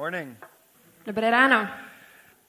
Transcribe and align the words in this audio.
Morning. 0.00 0.36
Dobré 1.06 1.30
ráno. 1.30 1.68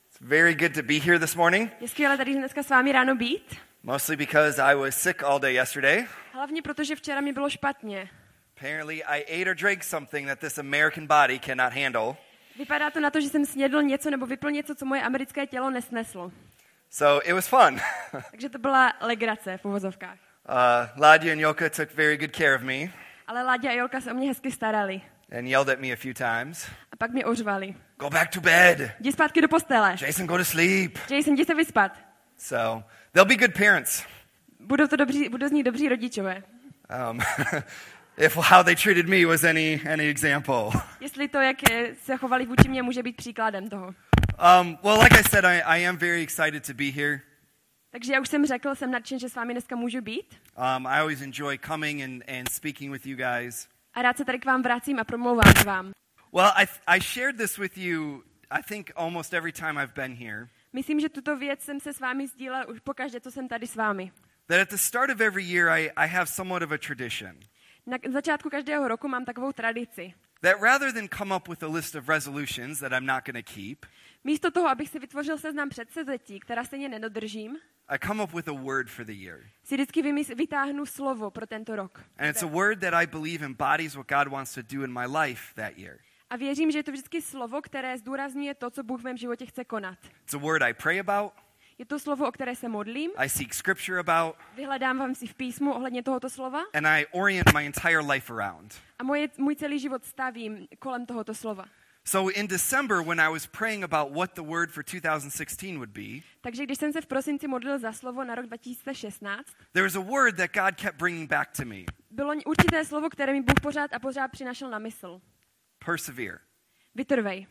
It's 0.09 0.19
very 0.21 0.53
good 0.55 0.73
to 0.75 0.83
be 0.83 0.99
here 0.99 1.19
this 1.19 1.35
morning, 1.35 1.71
Je 1.81 1.87
skvělé 1.87 2.17
tady 2.17 2.33
dneska 2.33 2.63
s 2.63 2.69
vámi 2.69 2.91
ráno 2.91 3.15
být. 3.15 3.55
mostly 3.83 4.15
because 4.15 4.61
I 4.63 4.75
was 4.75 4.95
sick 5.01 5.23
all 5.23 5.39
day 5.39 5.53
yesterday. 5.53 6.05
Hlavně 6.33 6.61
protože 6.61 6.95
včera 6.95 7.21
mi 7.21 7.33
bylo 7.33 7.49
špatně. 7.49 8.09
Apparently, 8.57 9.03
I 9.03 9.41
ate 9.41 9.51
or 9.51 9.55
drank 9.55 9.83
something 9.83 10.27
that 10.27 10.39
this 10.39 10.57
American 10.57 11.07
body 11.07 11.39
cannot 11.39 11.73
handle. 11.73 12.15
Vypadá 12.57 12.89
to 12.91 12.99
na 12.99 13.09
to, 13.09 13.21
že 13.21 13.29
jsem 13.29 13.45
snědl 13.45 13.81
něco 13.81 14.09
nebo 14.11 14.25
vypil 14.25 14.51
něco, 14.51 14.75
co 14.75 14.85
moje 14.85 15.01
americké 15.01 15.47
tělo 15.47 15.69
nesneslo. 15.69 16.31
So 16.89 17.29
it 17.29 17.33
was 17.33 17.47
fun. 17.47 17.79
Takže 18.31 18.49
to 18.49 18.57
byla 18.57 18.93
legrace 19.01 19.57
v 19.57 19.65
uvozovkách. 19.65 20.17
uh, 20.49 21.01
Ladia 21.01 21.33
and 21.33 21.39
Yoka 21.39 21.69
took 21.69 21.93
very 21.93 22.17
good 22.17 22.35
care 22.35 22.55
of 22.55 22.61
me 22.61 22.91
Ale 23.27 23.43
Láďa 23.43 23.69
a 23.69 23.73
Jolka 23.73 24.01
se 24.01 24.11
o 24.11 24.13
mě 24.15 24.27
hezky 24.27 24.51
starali. 24.51 25.01
And 25.31 25.47
yelled 25.47 25.69
at 25.69 25.79
me 25.79 25.93
a 25.93 25.95
few 25.95 26.13
times. 26.13 26.65
A 26.91 26.95
pak 26.95 27.11
mě 27.11 27.25
ořvali. 27.25 27.75
Go 27.99 28.09
back 28.09 28.29
to 28.31 28.41
bed. 28.41 28.91
Jdi 28.99 29.11
zpátky 29.11 29.41
do 29.41 29.47
postele. 29.47 29.95
Jason, 30.01 30.27
go 30.27 30.37
to 30.37 30.45
sleep. 30.45 30.97
Jason, 31.09 31.33
jdi 31.33 31.45
se 31.45 31.55
vyspat. 31.55 31.97
So 32.37 32.83
they'll 33.11 33.27
be 33.27 33.35
good 33.35 33.53
parents. 33.53 34.03
Budou, 34.59 34.87
to 34.87 34.95
dobří, 34.95 35.29
budou 35.29 35.47
z 35.47 35.51
nich 35.51 35.63
dobří 35.63 35.89
rodičové. 35.89 36.43
Um, 37.11 37.19
if 38.17 38.35
how 38.35 38.63
they 38.63 38.75
treated 38.75 39.07
me 39.07 39.25
was 39.25 39.43
any, 39.43 39.81
any 39.93 40.09
example. 40.09 40.69
Jestli 40.99 41.27
to, 41.27 41.41
jak 41.41 41.57
se 42.03 42.17
chovali 42.17 42.45
vůči 42.45 42.69
mě, 42.69 42.83
může 42.83 43.03
být 43.03 43.15
příkladem 43.15 43.69
toho. 43.69 43.85
Um, 44.61 44.77
well, 44.83 44.99
like 45.03 45.19
I 45.19 45.23
said, 45.23 45.45
I, 45.45 45.61
I 45.61 45.87
am 45.87 45.97
very 45.97 46.21
excited 46.21 46.67
to 46.67 46.73
be 46.73 46.91
here. 46.91 47.21
Takže 47.89 48.13
já 48.13 48.21
už 48.21 48.29
jsem 48.29 48.45
řekl, 48.45 48.75
jsem 48.75 48.91
nadšen, 48.91 49.19
že 49.19 49.29
s 49.29 49.35
vámi 49.35 49.53
dneska 49.53 49.75
můžu 49.75 50.01
být. 50.01 50.35
Um, 50.57 50.87
I 50.87 50.99
always 50.99 51.21
enjoy 51.21 51.57
coming 51.57 52.01
and, 52.03 52.23
and 52.39 52.49
speaking 52.51 52.91
with 52.91 53.05
you 53.05 53.17
guys. 53.17 53.67
A 53.97 54.01
rád 54.01 54.17
se 54.17 54.25
tady 54.25 54.39
k 54.39 54.45
vám 54.45 54.61
vracím 54.61 54.99
a 54.99 55.03
promlouvám 55.03 55.53
k 55.53 55.65
vám. 55.65 55.91
Well, 56.33 56.51
I, 56.55 56.67
I 56.87 57.01
shared 57.01 57.37
this 57.37 57.57
with 57.57 57.77
you, 57.77 58.23
I 58.51 58.63
think, 58.63 58.91
almost 58.95 59.33
every 59.33 59.51
time 59.51 59.83
I've 59.83 59.93
been 59.93 60.15
here. 60.15 60.47
Myslím, 60.73 60.99
že 60.99 61.09
tuto 61.09 61.37
věc 61.37 61.61
jsem 61.61 61.79
se 61.79 61.93
s 61.93 61.99
vámi 61.99 62.27
sdílel 62.27 62.65
už 62.69 62.79
pokaždé, 62.79 63.21
co 63.21 63.31
jsem 63.31 63.47
tady 63.47 63.67
s 63.67 63.75
vámi. 63.75 64.11
That 64.47 64.59
at 64.59 64.69
the 64.69 64.77
start 64.77 65.09
of 65.09 65.21
every 65.21 65.43
year, 65.43 65.69
I, 65.69 65.91
I 65.95 66.07
have 66.07 66.25
somewhat 66.25 66.63
of 66.63 66.71
a 66.71 66.77
tradition. 66.77 67.39
Na 67.85 67.97
začátku 68.13 68.49
každého 68.49 68.87
roku 68.87 69.07
mám 69.07 69.25
takovou 69.25 69.51
tradici. 69.51 70.13
That 70.41 70.61
rather 70.61 70.93
than 70.93 71.07
come 71.17 71.35
up 71.35 71.47
with 71.47 71.63
a 71.63 71.67
list 71.67 71.95
of 71.95 72.09
resolutions 72.09 72.79
that 72.79 72.91
I'm 72.91 73.05
not 73.05 73.25
going 73.25 73.45
to 73.45 73.53
keep, 73.53 73.85
Místo 74.23 74.51
toho, 74.51 74.67
abych 74.67 74.89
si 74.89 74.99
vytvořil 74.99 75.37
seznam 75.37 75.69
předsevzetí, 75.69 76.39
která 76.39 76.63
stejně 76.63 76.89
nedodržím, 76.89 77.57
I 77.89 77.97
come 77.97 78.23
up 78.23 78.33
with 78.33 78.47
a 78.47 78.53
word 78.53 78.89
for 78.89 79.05
the 79.05 79.13
year. 79.13 79.49
si 79.63 79.75
vždycky 79.75 80.01
vymys- 80.03 80.35
vytáhnu 80.35 80.85
slovo 80.85 81.31
pro 81.31 81.45
tento 81.47 81.75
rok. 81.75 82.03
And 82.17 82.29
it's 82.29 82.43
a 82.43 82.47
word 82.47 82.79
that 82.79 82.93
I 82.93 83.05
believe 83.07 83.45
embodies 83.45 83.95
what 83.95 84.07
God 84.07 84.27
wants 84.27 84.53
to 84.53 84.61
do 84.61 84.83
in 84.83 84.91
my 84.93 85.05
life 85.05 85.53
that 85.55 85.77
year. 85.77 85.99
A 86.29 86.35
věřím, 86.37 86.71
že 86.71 86.79
je 86.79 86.83
to 86.83 86.91
vždycky 86.91 87.21
slovo, 87.21 87.61
které 87.61 87.97
zdůrazňuje 87.97 88.53
to, 88.55 88.69
co 88.69 88.83
Bůh 88.83 89.01
v 89.01 89.03
mém 89.03 89.17
životě 89.17 89.45
chce 89.45 89.63
konat. 89.65 89.97
It's 90.23 90.33
a 90.33 90.37
word 90.37 90.61
I 90.61 90.73
pray 90.73 90.99
about, 90.99 91.33
Je 91.79 91.85
to 91.85 91.99
slovo, 91.99 92.27
o 92.27 92.31
které 92.31 92.55
se 92.55 92.67
modlím, 92.69 93.11
I 93.17 93.29
seek 93.29 93.53
scripture 93.53 93.99
about, 93.99 94.35
vyhledávám 94.55 95.15
si 95.15 95.27
v 95.27 95.33
písmu 95.35 95.73
ohledně 95.73 96.03
tohoto 96.03 96.29
slova 96.29 96.63
and 96.73 96.85
I 96.87 97.05
orient 97.11 97.53
my 97.53 97.65
entire 97.65 97.99
life 97.99 98.33
around. 98.33 98.73
a 98.99 99.03
moje, 99.03 99.29
můj 99.37 99.55
celý 99.55 99.79
život 99.79 100.05
stavím 100.05 100.67
kolem 100.79 101.05
tohoto 101.05 101.33
slova. 101.35 101.65
So 102.07 102.31
in 102.31 102.47
December, 102.47 103.03
when 103.03 103.19
I 103.19 103.29
was 103.29 103.47
praying 103.47 103.83
about 103.83 104.11
what 104.11 104.35
the 104.35 104.43
word 104.43 104.71
for 104.71 104.83
2016 104.83 105.77
would 105.77 105.89
be, 105.89 106.23
Takže 106.41 106.63
když 106.63 106.77
jsem 106.77 106.93
se 106.93 107.01
v 107.01 107.05
prosinci 107.05 107.47
modlil 107.47 107.79
za 107.79 107.93
slovo 107.93 108.23
na 108.23 108.35
rok 108.35 108.45
2016, 108.45 109.45
there 109.73 109.83
was 109.83 109.95
a 109.95 109.99
word 109.99 110.37
that 110.37 110.53
God 110.53 110.75
kept 110.75 110.97
bringing 110.97 111.29
back 111.29 111.51
to 111.51 111.65
me 111.65 111.85
bylo 112.17 112.33
určité 112.45 112.85
slovo, 112.85 113.09
které 113.09 113.33
mi 113.33 113.41
Bůh 113.41 113.59
pořád 113.61 113.93
a 113.93 113.99
pořád 113.99 114.27
přinašel 114.27 114.69
na 114.69 114.79
mysl. 114.79 115.21
persevere. 115.85 116.39
Vytrvej. 116.95 117.47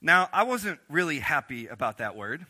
Now, 0.00 0.26
I 0.32 0.46
wasn't 0.46 0.80
really 0.90 1.18
happy 1.18 1.70
about 1.70 1.96
that 1.96 2.16
word. 2.16 2.40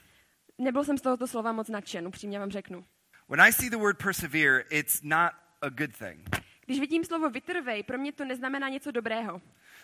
Nebyl 0.58 0.84
jsem 0.84 0.98
z 0.98 1.00
tohoto 1.00 1.26
slova 1.26 1.52
moc 1.52 1.68
nadšen, 1.68 2.08
upřímně 2.08 2.38
vám 2.38 2.50
řeknu. 2.50 2.84
When 3.28 3.41
I 3.41 3.52
see 3.52 3.70
the 3.70 3.76
word 3.76 3.98
persevere, 3.98 4.64
it's 4.70 5.02
not 5.02 5.32
a 5.62 5.69
good 5.69 5.97
thing. 5.98 6.28
Když 6.66 6.81
vidím 6.81 7.04
slovo 7.04 7.31
vytrvej, 7.31 7.82
pro 7.82 7.98
mě 7.98 8.12
to 8.12 8.25
neznamená 8.25 8.69
něco 8.69 8.91
dobrého. 8.91 9.41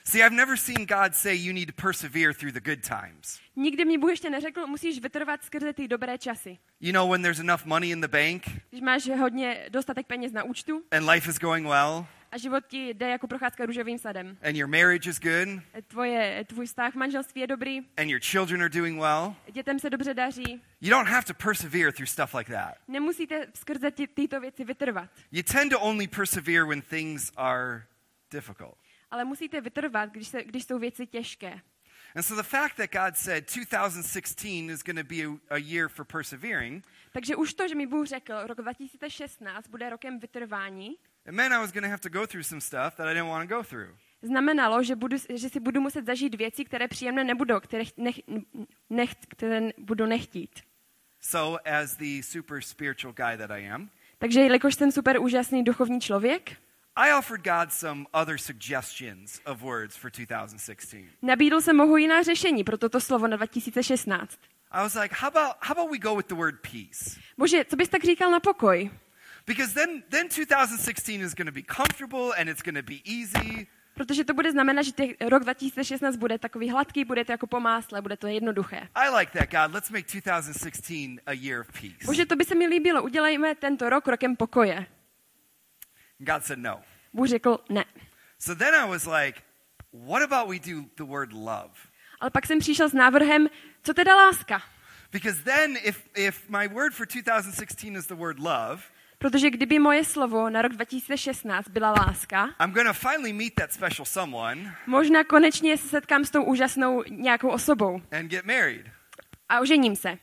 See, 0.08 0.22
I've 0.22 0.32
never 0.32 0.56
seen 0.56 0.86
God 0.86 1.14
say 1.14 1.34
you 1.34 1.52
need 1.52 1.66
to 1.68 1.74
persevere 1.74 2.32
through 2.32 2.52
the 2.52 2.60
good 2.60 2.82
times. 2.82 3.40
Nikdy 3.56 3.84
mi 3.84 3.98
Bůh 3.98 4.10
ještě 4.10 4.30
neřekl, 4.30 4.66
musíš 4.66 5.00
vytrvat 5.00 5.44
skrze 5.44 5.72
ty 5.72 5.88
dobré 5.88 6.18
časy. 6.18 6.58
You 6.80 6.92
know, 6.92 7.10
when 7.10 7.22
there's 7.22 7.40
enough 7.40 7.64
money 7.64 7.90
in 7.90 8.00
the 8.00 8.08
bank 8.08 8.42
Když 8.70 8.80
máš 8.80 9.08
hodně 9.08 9.66
dostatek 9.68 10.06
peněz 10.06 10.32
na 10.32 10.42
účtu 10.42 10.82
and 10.90 11.08
life 11.10 11.30
is 11.30 11.38
going 11.38 11.66
well 11.66 12.06
a 12.32 12.38
život 12.38 12.64
ti 12.68 12.88
jde 12.94 13.08
jako 13.08 13.26
procházka 13.26 13.66
růžovým 13.66 13.98
sadem. 13.98 14.36
and 14.42 14.56
your 14.56 14.68
marriage 14.68 15.10
is 15.10 15.20
good 15.20 15.62
Tvoje, 15.88 16.44
tvůj 16.44 16.66
vztah 16.66 16.92
v 16.92 16.96
manželství 16.96 17.40
je 17.40 17.46
dobrý, 17.46 17.78
and 17.96 18.08
your 18.08 18.20
children 18.20 18.60
are 18.62 18.68
doing 18.68 19.00
well, 19.00 19.34
dětem 19.52 19.78
se 19.78 19.90
dobře 19.90 20.14
daří. 20.14 20.62
you 20.80 20.90
don't 20.90 21.08
have 21.08 21.22
to 21.26 21.34
persevere 21.34 21.92
through 21.92 22.08
stuff 22.08 22.34
like 22.34 22.52
that. 22.52 22.74
Nemusíte 22.88 23.46
skrze 23.54 23.90
ty, 23.90 24.06
tyto 24.06 24.40
věci 24.40 24.64
vytrvat, 24.64 25.10
You 25.32 25.42
tend 25.42 25.72
to 25.72 25.80
only 25.80 26.06
persevere 26.08 26.64
when 26.64 26.82
things 26.82 27.32
are 27.36 27.82
difficult. 28.30 28.74
Ale 29.10 29.24
musíte 29.24 29.60
vytrvat, 29.60 30.10
když, 30.10 30.28
se, 30.28 30.44
když 30.44 30.64
jsou 30.64 30.78
věci 30.78 31.06
těžké. 31.06 31.60
And 32.16 32.22
so 32.22 32.42
the 32.42 32.48
fact 32.48 32.76
that 32.76 32.90
God 32.92 33.16
said 33.16 33.54
2016 33.54 34.70
is 34.70 34.82
going 34.82 34.98
to 34.98 35.04
be 35.04 35.24
a, 35.24 35.54
a 35.54 35.58
year 35.58 35.88
for 35.88 36.04
persevering, 36.04 36.84
Takže 37.12 37.36
už 37.36 37.54
to, 37.54 37.68
že 37.68 37.74
mi 37.74 37.86
Bůh 37.86 38.06
řekl, 38.06 38.34
rok 38.46 38.58
2016 38.58 39.68
bude 39.68 39.90
rokem 39.90 40.18
vytrvání, 40.18 40.96
it 41.28 41.32
meant 41.32 41.54
I 41.54 41.58
was 41.58 41.72
going 41.72 41.84
to 41.84 41.90
have 41.90 42.00
to 42.00 42.08
go 42.08 42.26
through 42.26 42.44
some 42.44 42.60
stuff 42.60 42.96
that 42.96 43.06
I 43.08 43.14
didn't 43.14 43.28
want 43.28 43.50
to 43.50 43.56
go 43.56 43.62
through. 43.62 43.96
znamenalo, 44.22 44.82
že, 44.82 44.96
budu, 44.96 45.16
že 45.34 45.48
si 45.48 45.60
budu 45.60 45.80
muset 45.80 46.06
zažít 46.06 46.34
věci, 46.34 46.64
které 46.64 46.88
příjemné 46.88 47.24
nebudou, 47.24 47.60
které, 47.60 47.84
nech, 47.96 48.20
nech, 48.90 49.14
které 49.28 49.70
budu 49.78 50.06
nechtít. 50.06 50.60
So, 51.20 51.58
as 51.64 51.96
the 51.96 52.22
super 52.22 52.60
spiritual 52.60 53.12
guy 53.12 53.36
that 53.36 53.50
I 53.50 53.70
am, 53.70 53.90
Takže 54.18 54.40
jelikož 54.40 54.74
jsem 54.74 54.92
super 54.92 55.20
úžasný 55.20 55.64
duchovní 55.64 56.00
člověk, 56.00 56.56
I 57.00 57.12
offered 57.12 57.44
God 57.44 57.72
some 57.72 58.06
other 58.12 58.38
suggestions 58.38 59.40
of 59.46 59.62
words 59.62 59.96
for 59.96 60.10
2016. 60.10 61.04
nabídl 61.22 61.60
jsem 61.60 61.76
mohu 61.76 61.96
jiná 61.96 62.22
řešení 62.22 62.64
pro 62.64 62.78
toto 62.78 63.00
slovo 63.00 63.26
na 63.26 63.36
2016. 63.36 64.38
I 64.70 64.82
was 64.82 64.94
like, 64.94 65.14
how 65.14 65.28
about, 65.28 65.56
how 65.60 65.72
about 65.72 65.90
we 65.90 65.98
go 65.98 66.16
with 66.16 66.26
the 66.26 66.34
word 66.34 66.54
peace? 66.60 67.20
Bože, 67.38 67.64
co 67.64 67.76
bys 67.76 67.88
tak 67.88 68.04
říkal 68.04 68.30
na 68.30 68.40
pokoj? 68.40 68.90
Because 69.46 69.74
then, 69.74 70.02
then 70.08 70.28
2016 70.28 71.22
is 71.22 71.34
going 71.34 71.48
to 71.48 71.54
be 71.54 71.62
comfortable 71.62 72.32
and 72.38 72.48
it's 72.48 72.62
going 72.62 72.76
to 72.76 72.92
be 72.92 73.00
easy. 73.04 73.66
Protože 73.94 74.24
to 74.24 74.34
bude 74.34 74.52
znamenat, 74.52 74.82
že 74.82 74.92
těch, 74.92 75.10
rok 75.28 75.42
2016 75.42 76.16
bude 76.16 76.38
takový 76.38 76.70
hladký, 76.70 77.04
bude 77.04 77.24
to 77.24 77.32
jako 77.32 77.46
po 77.46 77.60
másle, 77.60 78.02
bude 78.02 78.16
to 78.16 78.26
jednoduché. 78.26 78.88
I 78.94 79.18
like 79.18 79.38
that, 79.38 79.50
God. 79.50 79.74
Let's 79.74 79.90
make 79.90 80.06
2016 80.12 81.18
a 81.26 81.32
year 81.32 81.60
of 81.60 81.72
peace. 81.72 82.06
Bože, 82.06 82.26
to 82.26 82.36
by 82.36 82.44
se 82.44 82.54
mi 82.54 82.66
líbilo, 82.66 83.02
udělejme 83.02 83.54
tento 83.54 83.90
rok 83.90 84.08
rokem 84.08 84.36
pokoje. 84.36 84.86
God 86.18 86.44
said 86.44 86.58
no. 86.58 86.82
Bůh 87.12 87.26
řekl 87.28 87.58
ne. 87.68 87.84
So 88.38 88.64
then 88.64 88.74
I 88.74 88.88
was 88.88 89.06
like, 89.06 89.42
what 89.92 90.22
about 90.22 90.48
we 90.48 90.58
do 90.58 90.84
the 90.96 91.04
word 91.04 91.32
love? 91.32 91.70
Ale 92.20 92.30
pak 92.30 92.46
jsem 92.46 92.58
přišel 92.58 92.88
s 92.88 92.92
návrhem, 92.92 93.48
co 93.82 93.94
teda 93.94 94.16
láska? 94.16 94.62
Because 95.12 95.42
then, 95.42 95.76
if, 95.84 96.08
if 96.16 96.48
my 96.48 96.68
word 96.68 96.94
for 96.94 97.06
2016 97.06 97.96
is 97.96 98.06
the 98.06 98.14
word 98.14 98.38
love, 98.38 98.82
Protože 99.18 99.50
kdyby 99.50 99.78
moje 99.78 100.04
slovo 100.04 100.50
na 100.50 100.62
rok 100.62 100.72
2016 100.72 101.68
byla 101.68 101.90
láska, 101.92 102.44
I'm 102.64 102.72
going 102.72 102.86
to 102.88 102.94
finally 102.94 103.32
meet 103.32 103.54
that 103.54 103.72
special 103.72 104.04
someone 104.04 104.74
možná 104.86 105.24
konečně 105.24 105.76
se 105.78 105.88
setkám 105.88 106.24
s 106.24 106.30
tou 106.30 106.42
úžasnou 106.44 107.02
nějakou 107.08 107.48
osobou 107.48 108.02
and 108.12 108.28
get 108.28 108.44
married. 108.44 108.86
a 109.48 109.60
ožením 109.60 109.96
se. 109.96 110.18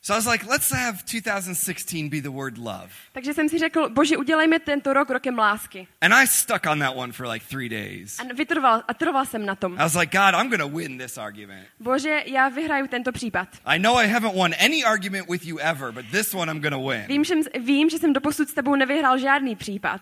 So 0.00 0.14
I 0.14 0.16
was 0.16 0.26
like, 0.26 0.46
let's 0.46 0.70
have 0.70 1.04
2016 1.04 2.08
be 2.08 2.20
the 2.20 2.30
word 2.30 2.56
love. 2.58 2.90
Takže 3.12 3.34
jsem 3.34 3.48
si 3.48 3.58
řekl, 3.58 3.88
bože, 3.90 4.16
udělejme 4.16 4.58
tento 4.58 4.92
rok 4.92 5.10
rokem 5.10 5.38
lásky. 5.38 5.88
And 6.00 6.14
I 6.14 6.26
stuck 6.26 6.66
on 6.66 6.78
that 6.78 6.96
one 6.96 7.12
for 7.12 7.26
like 7.26 7.46
three 7.46 7.68
days. 7.68 8.18
A 8.20 8.34
vytrval, 8.34 8.82
a 8.88 8.94
trval 8.94 9.26
jsem 9.26 9.46
na 9.46 9.54
tom. 9.54 9.72
I 9.72 9.76
was 9.76 9.94
like, 9.94 10.18
God, 10.18 10.34
I'm 10.34 10.48
going 10.48 10.60
to 10.60 10.68
win 10.78 10.98
this 10.98 11.18
argument. 11.18 11.66
Bože, 11.80 12.22
já 12.26 12.48
vyhraju 12.48 12.86
tento 12.86 13.12
případ. 13.12 13.48
I 13.64 13.78
know 13.78 13.96
I 13.98 14.06
haven't 14.06 14.34
won 14.34 14.54
any 14.64 14.84
argument 14.84 15.28
with 15.28 15.44
you 15.44 15.58
ever, 15.58 15.92
but 15.92 16.04
this 16.10 16.34
one 16.34 16.52
I'm 16.52 16.60
going 16.60 16.74
to 16.74 16.88
win. 16.88 17.04
Vím, 17.08 17.24
že, 17.24 17.34
vím, 17.60 17.90
že 17.90 17.98
jsem 17.98 18.12
doposud 18.12 18.48
s 18.48 18.54
tebou 18.54 18.74
nevyhrál 18.76 19.18
žádný 19.18 19.56
případ, 19.56 20.00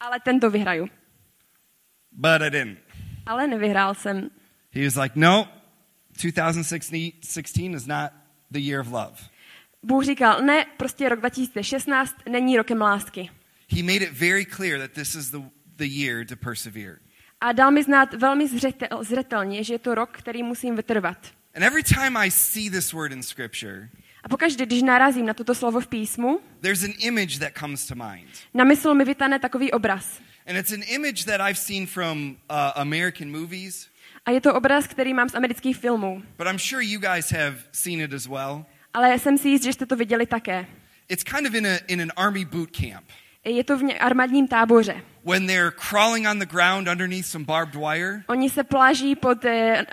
ale 0.00 0.20
tento 0.20 0.50
vyhraju. 0.50 0.88
But 2.12 2.42
I 2.42 2.50
didn't. 2.50 2.78
Ale 3.26 3.46
nevyhrál 3.46 3.94
jsem. 3.94 4.30
He 4.70 4.84
was 4.84 4.96
like, 4.96 5.12
no, 5.18 5.48
2016 6.22 7.74
is 7.74 7.86
not 7.86 8.10
the 8.54 8.60
year 8.70 8.80
of 8.80 8.86
love. 8.86 9.14
Bůh 9.82 10.04
říkal, 10.04 10.42
ne, 10.42 10.66
prostě 10.76 11.08
rok 11.08 11.18
2016 11.20 12.14
není 12.28 12.56
rokem 12.56 12.80
lásky. 12.80 13.30
He 13.76 13.82
made 13.82 14.04
it 14.04 14.12
very 14.12 14.44
clear 14.46 14.78
that 14.80 14.90
this 14.92 15.14
is 15.14 15.30
the, 15.30 15.38
the 15.76 15.84
year 15.86 16.26
to 16.26 16.36
persevere. 16.36 16.96
A 17.40 17.52
dal 17.52 17.70
mi 17.70 17.82
znát 17.82 18.14
velmi 18.14 18.48
zřetel, 18.48 19.04
zřetelně, 19.04 19.64
že 19.64 19.74
je 19.74 19.78
to 19.78 19.94
rok, 19.94 20.10
který 20.18 20.42
musím 20.42 20.76
vytrvat. 20.76 21.18
And 21.56 21.62
every 21.62 21.82
time 21.82 22.16
I 22.16 22.30
see 22.30 22.70
this 22.70 22.92
word 22.92 23.12
in 23.12 23.22
Scripture, 23.22 23.88
A 24.24 24.28
pokaždé, 24.28 24.66
když 24.66 24.82
narazím 24.82 25.26
na 25.26 25.34
toto 25.34 25.54
slovo 25.54 25.80
v 25.80 25.86
písmu, 25.86 26.40
there's 26.60 26.82
an 26.84 26.92
image 26.98 27.38
that 27.38 27.52
comes 27.58 27.86
to 27.86 27.94
mind. 27.94 28.28
na 28.54 28.64
mysl 28.64 28.94
mi 28.94 29.04
vytane 29.04 29.38
takový 29.38 29.72
obraz. 29.72 30.20
And 30.46 30.56
it's 30.56 30.72
an 30.72 30.82
image 30.88 31.24
that 31.24 31.40
I've 31.50 31.58
seen 31.58 31.86
from 31.86 32.30
uh, 32.50 32.56
American 32.74 33.30
movies. 33.40 33.88
A 34.26 34.30
je 34.30 34.40
to 34.40 34.54
obraz, 34.54 34.86
který 34.86 35.14
mám 35.14 35.28
z 35.28 35.34
amerických 35.34 35.76
filmů. 35.76 36.22
but 36.38 36.46
I'm 36.46 36.58
sure 36.58 36.84
you 36.84 37.00
guys 37.00 37.30
have 37.32 37.56
seen 37.72 38.00
it 38.00 38.12
as 38.12 38.26
well. 38.26 38.64
Ale 38.94 39.18
jsem 39.18 39.38
si 39.38 39.48
jist, 39.48 39.64
že 39.64 39.72
jste 39.72 39.86
to 39.86 39.96
viděli 39.96 40.26
také. 40.26 40.66
It's 41.08 41.24
kind 41.24 41.46
of 41.48 41.54
in, 41.54 41.66
a, 41.66 41.78
in 41.88 42.02
an 42.02 42.12
army 42.16 42.44
boot 42.44 42.70
camp 42.70 43.04
Je 43.44 43.64
to 43.64 43.78
v 43.78 43.82
armádním 44.00 44.48
táboře. 44.48 45.02
when 45.24 45.46
they're 45.46 45.70
crawling 45.90 46.26
on 46.30 46.38
the 46.38 46.46
ground 46.46 46.88
underneath 46.88 47.26
some 47.26 47.44
barbed 47.44 47.74
wire 47.74 48.22
Oni 48.26 48.50
se 48.50 48.64
pláží 48.64 49.16
pod 49.16 49.44
eh, 49.44 49.86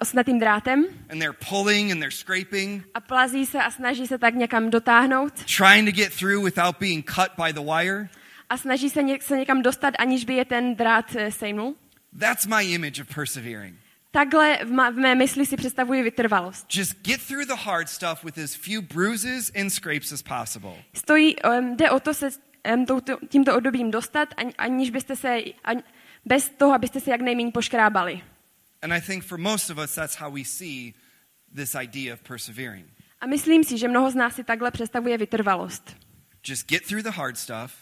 osnatým 0.00 0.38
drátem 0.38 0.84
and 1.10 1.18
they're 1.18 1.36
pulling 1.48 1.92
and 1.92 1.98
they're 2.00 2.10
scraping, 2.16 2.84
a 2.94 3.00
plazí 3.00 3.46
se 3.46 3.58
a 3.62 3.70
snaží 3.70 4.06
se 4.06 4.18
tak 4.18 4.34
někam 4.34 4.70
dotáhnout 4.70 5.32
trying 5.56 5.88
to 5.90 5.96
get 5.96 6.14
through 6.18 6.44
without 6.44 6.76
being 6.80 7.10
cut 7.10 7.28
by 7.44 7.52
the 7.52 7.60
wire. 7.60 8.08
a 8.50 8.56
snaží 8.56 8.90
se, 8.90 9.02
něk- 9.02 9.20
se 9.22 9.36
někam 9.36 9.62
dostat, 9.62 9.94
aniž 9.98 10.24
by 10.24 10.34
je 10.34 10.44
ten 10.44 10.74
drát 10.74 11.16
eh, 11.16 11.32
sejmul. 11.32 11.74
That's 12.12 12.46
my 12.46 12.74
image 12.74 13.00
of 13.00 13.14
persevering. 13.14 13.76
Takhle 14.10 14.58
v, 14.64 14.70
ma- 14.70 14.90
v 14.90 14.96
mé 14.96 15.14
mysli 15.14 15.46
si 15.46 15.56
představuji 15.56 16.02
vytrvalost. 16.02 16.76
Just 16.76 17.02
get 17.02 17.20
through 17.26 17.46
the 17.46 17.54
hard 17.54 17.88
stuff 17.88 18.24
with 18.24 18.38
as 18.38 18.54
few 18.54 18.82
bruises 18.82 19.50
and 19.60 19.70
scrapes 19.70 20.12
as 20.12 20.22
possible. 20.22 20.72
Stojí, 20.94 21.36
um, 21.42 21.76
jde 21.76 21.90
o 21.90 22.00
to 22.00 22.14
se 22.14 22.28
um, 22.74 22.86
touto, 22.86 23.18
tímto 23.28 23.56
obdobím 23.56 23.90
dostat, 23.90 24.28
ani, 24.36 24.54
aniž 24.54 24.90
byste 24.90 25.16
se, 25.16 25.38
ani, 25.64 25.82
bez 26.24 26.48
toho, 26.48 26.74
abyste 26.74 27.00
se 27.00 27.10
jak 27.10 27.20
nejméně 27.20 27.52
poškrábali. 27.52 28.20
And 28.82 28.92
I 28.92 29.00
think 29.00 29.24
for 29.24 29.38
most 29.38 29.70
of 29.70 29.78
us, 29.78 29.94
that's 29.94 30.16
how 30.16 30.30
we 30.30 30.44
see 30.44 30.94
this 31.56 31.74
idea 31.74 32.14
of 32.14 32.20
persevering. 32.20 32.86
A 33.20 33.26
myslím 33.26 33.64
si, 33.64 33.78
že 33.78 33.88
mnoho 33.88 34.10
z 34.10 34.14
nás 34.14 34.34
si 34.34 34.44
takhle 34.44 34.70
představuje 34.70 35.18
vytrvalost. 35.18 35.96
Just 36.48 36.68
get 36.68 36.86
through 36.86 37.02
the 37.02 37.10
hard 37.10 37.38
stuff, 37.38 37.72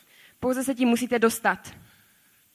Pouze 0.41 0.65
se 0.65 0.75
tím 0.75 0.89
musíte 0.89 1.19
dostat. 1.19 1.77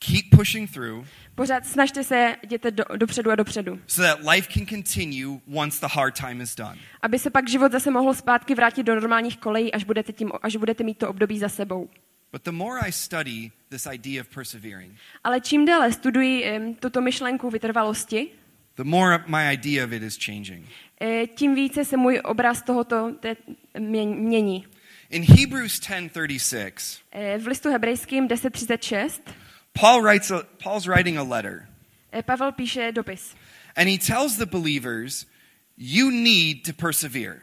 Keep 0.05 0.29
pushing 0.35 0.71
through 0.71 1.05
Pořád 1.35 1.65
snažte 1.65 2.03
se, 2.03 2.35
jděte 2.43 2.71
do, 2.71 2.83
dopředu 2.97 3.31
a 3.31 3.35
dopředu. 3.35 3.79
so 3.87 4.15
that 4.15 4.27
life 4.33 4.53
can 4.53 4.65
continue 4.67 5.39
once 5.53 5.79
the 5.81 5.87
hard 5.93 6.15
time 6.19 6.41
is 6.41 6.55
done. 6.55 6.77
Aby 7.01 7.19
se 7.19 7.29
pak 7.29 7.49
život 7.49 7.71
zase 7.71 7.91
mohl 7.91 8.13
zpátky 8.13 8.55
vrátit 8.55 8.83
do 8.83 8.95
normálních 8.95 9.37
kolejí, 9.37 9.73
až 9.73 9.83
budete, 9.83 10.13
tím, 10.13 10.31
až 10.41 10.55
budete 10.55 10.83
mít 10.83 10.97
to 10.97 11.09
období 11.09 11.39
za 11.39 11.49
sebou. 11.49 11.89
But 12.31 12.43
the 12.43 12.51
more 12.51 12.79
I 12.87 12.91
study 12.91 13.51
this 13.69 13.87
idea 13.91 14.21
of 14.21 14.27
persevering, 14.35 14.93
Ale 15.23 15.41
čím 15.41 15.65
déle 15.65 15.91
studuji 15.91 16.51
um, 16.59 16.75
tuto 16.75 17.01
myšlenku 17.01 17.49
vytrvalosti, 17.49 18.27
the 18.75 18.83
more 18.83 19.23
my 19.27 19.53
idea 19.53 19.85
of 19.85 19.91
it 19.91 20.03
is 20.03 20.17
changing. 20.25 20.65
eh, 21.01 21.27
tím 21.27 21.55
více 21.55 21.85
se 21.85 21.97
můj 21.97 22.21
obraz 22.23 22.61
tohoto 22.61 23.11
te, 23.19 23.35
mě- 23.79 24.05
mění. 24.05 24.67
In 25.09 25.23
Hebrews 25.23 25.79
10:36, 25.79 26.99
Eh, 27.11 27.37
V 27.37 27.47
listu 27.47 27.69
hebrejským 27.69 28.27
10.36 28.27 29.21
Paul 29.73 30.01
writes 30.01 30.31
a, 30.31 30.43
Paul's 30.63 30.87
writing 30.87 31.17
a 31.17 31.23
letter, 31.23 31.67
eh, 32.11 32.23
Pavel 32.23 32.51
píše 32.51 32.91
dopis 32.91 33.35
and 33.75 33.87
he 33.87 33.97
tells 33.97 34.37
the 34.37 34.45
believers, 34.45 35.25
"You 35.77 36.11
need 36.11 36.63
to 36.65 36.73
persevere." 36.73 37.39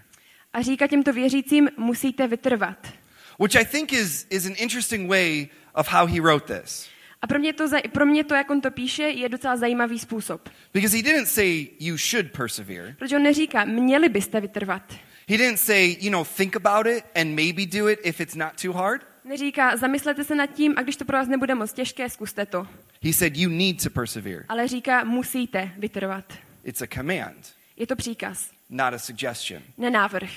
a 0.53 0.63
říká 0.63 0.87
těmto 0.87 1.13
věřícím, 1.13 1.69
musíte 1.77 2.27
vytrvat. 2.27 2.93
Which 3.39 3.57
I 3.57 3.65
think 3.65 3.93
is, 3.93 4.27
is 4.31 4.47
an 4.47 4.55
interesting 4.57 5.09
way 5.09 5.49
of 5.75 5.89
how 5.89 6.07
he 6.07 6.21
wrote 6.21 6.61
this. 6.61 6.89
A 7.23 7.27
pro 7.27 7.39
mě, 7.39 7.53
to, 7.53 7.69
pro 7.93 8.07
mě 8.07 8.25
to, 8.25 8.35
jak 8.35 8.51
on 8.51 8.61
to 8.61 8.71
píše, 8.71 9.03
je 9.03 9.29
docela 9.29 9.57
zajímavý 9.57 9.99
způsob. 9.99 10.49
Because 10.73 10.97
he 10.97 11.03
didn't 11.03 11.27
say 11.27 11.67
you 11.81 11.97
should 11.99 12.33
persevere. 12.33 12.95
Protože 12.99 13.17
on 13.17 13.23
neříká, 13.23 13.65
měli 13.65 14.09
byste 14.09 14.41
vytrvat. 14.41 14.95
He 15.29 15.37
didn't 15.37 15.59
say, 15.59 15.97
you 16.01 16.11
know, 16.11 16.27
think 16.37 16.57
about 16.57 16.87
it 16.87 17.05
and 17.15 17.35
maybe 17.35 17.67
do 17.67 17.89
it 17.89 18.01
if 18.03 18.21
it's 18.21 18.35
not 18.35 18.63
too 18.63 18.73
hard. 18.73 19.07
Neříká, 19.29 19.77
zamyslete 19.77 20.25
se 20.25 20.35
nad 20.35 20.47
tím 20.47 20.75
a 20.77 20.83
když 20.83 20.97
to 20.97 21.05
pro 21.05 21.17
vás 21.17 21.29
nebude 21.29 21.55
moc 21.55 21.73
těžké, 21.73 22.11
zkuste 22.11 22.47
to. 22.47 22.67
He 23.03 23.13
said, 23.13 23.37
you 23.37 23.51
need 23.51 23.83
to 23.83 23.91
persevere. 23.91 24.45
Ale 24.49 24.69
říká, 24.69 25.05
musíte 25.05 25.71
vytrvat. 25.79 26.33
It's 26.65 26.83
a 26.83 26.87
command, 26.87 27.53
Je 27.77 27.87
to 27.87 27.97
příkaz, 27.97 28.51
not 28.71 28.95
a 28.95 28.99
suggestion. 28.99 29.63
nenávrh. 29.79 30.31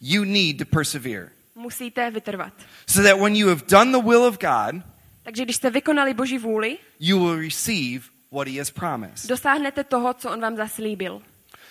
You 0.00 0.24
need 0.24 0.58
to 0.58 0.64
persevere. 0.64 1.28
Musíte 1.54 2.10
vytrvat. 2.10 2.52
So 2.86 3.08
that 3.08 3.20
when 3.20 3.36
you 3.36 3.48
have 3.48 3.62
done 3.70 3.92
the 3.92 4.08
will 4.08 4.22
of 4.24 4.38
God, 4.38 4.82
Takže 5.22 5.44
když 5.44 5.56
jste 5.56 5.70
vykonali 5.70 6.14
Boží 6.14 6.38
vůli, 6.38 6.78
you 7.00 7.18
will 7.18 7.36
receive 7.40 8.04
what 8.32 8.48
he 8.48 8.58
has 8.58 8.70
promised. 8.70 9.26
dosáhnete 9.28 9.84
toho, 9.84 10.14
co 10.14 10.30
on 10.30 10.40
vám 10.40 10.56
zaslíbil. 10.56 11.22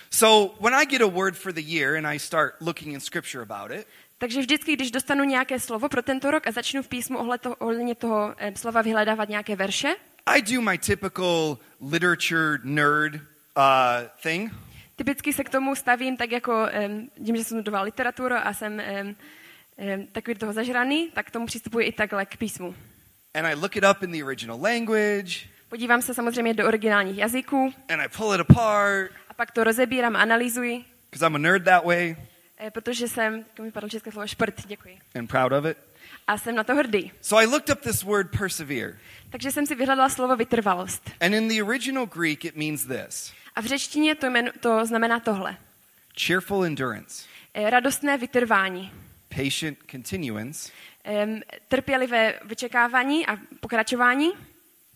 So 0.09 0.55
when 0.69 0.75
I 0.81 0.85
get 0.85 1.01
a 1.01 1.07
word 1.07 1.35
for 1.37 1.53
the 1.53 1.61
year 1.61 1.95
and 1.97 2.07
I 2.07 2.19
start 2.19 2.53
looking 2.61 2.93
in 2.93 2.99
scripture 2.99 3.41
about 3.41 3.71
it, 3.79 3.87
Takže 4.23 4.39
vždycky, 4.39 4.73
když 4.75 4.91
dostanu 4.91 5.23
nějaké 5.23 5.59
slovo 5.59 5.89
pro 5.89 6.01
tento 6.01 6.31
rok 6.31 6.47
a 6.47 6.51
začnu 6.51 6.83
v 6.83 6.87
písmu 6.87 7.17
ohledně 7.59 7.95
toho 7.95 8.35
eh, 8.37 8.53
slova 8.55 8.81
vyhledávat 8.81 9.29
nějaké 9.29 9.55
verše, 9.55 9.95
I 10.25 10.41
do 10.41 10.61
my 10.61 10.77
typical 10.77 11.57
literature 11.91 12.57
nerd 12.63 13.15
uh, 13.15 13.21
thing. 14.21 14.51
typicky 14.95 15.33
se 15.33 15.43
k 15.43 15.49
tomu 15.49 15.75
stavím 15.75 16.17
tak 16.17 16.31
jako, 16.31 16.67
em, 16.71 17.09
tím, 17.25 17.35
že 17.35 17.43
jsem 17.43 17.57
studoval 17.57 17.85
literaturu 17.85 18.35
a 18.35 18.53
jsem 18.53 18.79
em, 18.79 19.15
em, 19.77 20.07
takový 20.07 20.35
toho 20.35 20.53
zažraný, 20.53 21.09
tak 21.13 21.27
k 21.27 21.31
tomu 21.31 21.45
přistupuji 21.45 21.87
i 21.87 21.91
takhle 21.91 22.25
k 22.25 22.37
písmu. 22.37 22.75
And 23.33 23.45
I 23.45 23.53
look 23.53 23.75
it 23.75 23.83
up 23.91 24.03
in 24.03 24.11
the 24.11 24.23
original 24.23 24.61
language. 24.61 25.33
Podívám 25.69 26.01
se 26.01 26.13
samozřejmě 26.13 26.53
do 26.53 26.67
originálních 26.67 27.17
jazyků. 27.17 27.73
And 27.89 28.01
I 28.01 28.09
pull 28.17 28.33
it 28.33 28.41
apart. 28.41 29.11
A 29.29 29.33
pak 29.33 29.51
to 29.51 29.63
rozebírám, 29.63 30.15
analyzuji, 30.15 30.85
because 31.11 31.25
I'm 31.25 31.35
a 31.35 31.39
nerd 31.39 31.65
that 31.65 31.85
way. 31.85 32.15
eh, 32.19 32.32
protože 32.71 33.07
jsem, 33.07 33.33
jak 33.35 33.59
mi 33.59 33.71
padlo 33.71 33.89
české 33.89 34.11
slovo, 34.11 34.27
šprt, 34.27 34.67
děkuji. 34.67 34.99
and 35.19 35.27
proud 35.27 35.51
of 35.51 35.65
it. 35.65 35.77
A 36.27 36.37
jsem 36.37 36.55
na 36.55 36.63
to 36.63 36.75
hrdý. 36.75 37.11
So 37.21 37.43
I 37.43 37.51
looked 37.51 37.69
up 37.77 37.81
this 37.83 38.03
word 38.03 38.31
persevere. 38.37 38.97
Takže 39.29 39.51
jsem 39.51 39.65
si 39.65 39.75
vyhledala 39.75 40.09
slovo 40.09 40.35
vytrvalost. 40.35 41.09
And 41.21 41.33
in 41.33 41.47
the 41.47 41.61
original 41.63 42.05
Greek, 42.05 42.45
it 42.45 42.55
means 42.55 42.85
this 42.85 43.33
A 43.55 43.61
v 43.61 43.65
řečtině 43.65 44.15
to, 44.15 44.25
jmen, 44.29 44.51
to 44.59 44.85
znamená 44.85 45.19
tohle. 45.19 45.57
cheerful 46.25 46.65
endurance, 46.65 47.25
Eh, 47.53 47.69
Radostné 47.69 48.17
vytrvání. 48.17 48.91
patient 49.29 49.77
continuance, 49.91 50.71
Em, 51.03 51.41
Trpělivé 51.67 52.39
vyčekávání 52.45 53.27
a 53.27 53.37
pokračování 53.59 54.31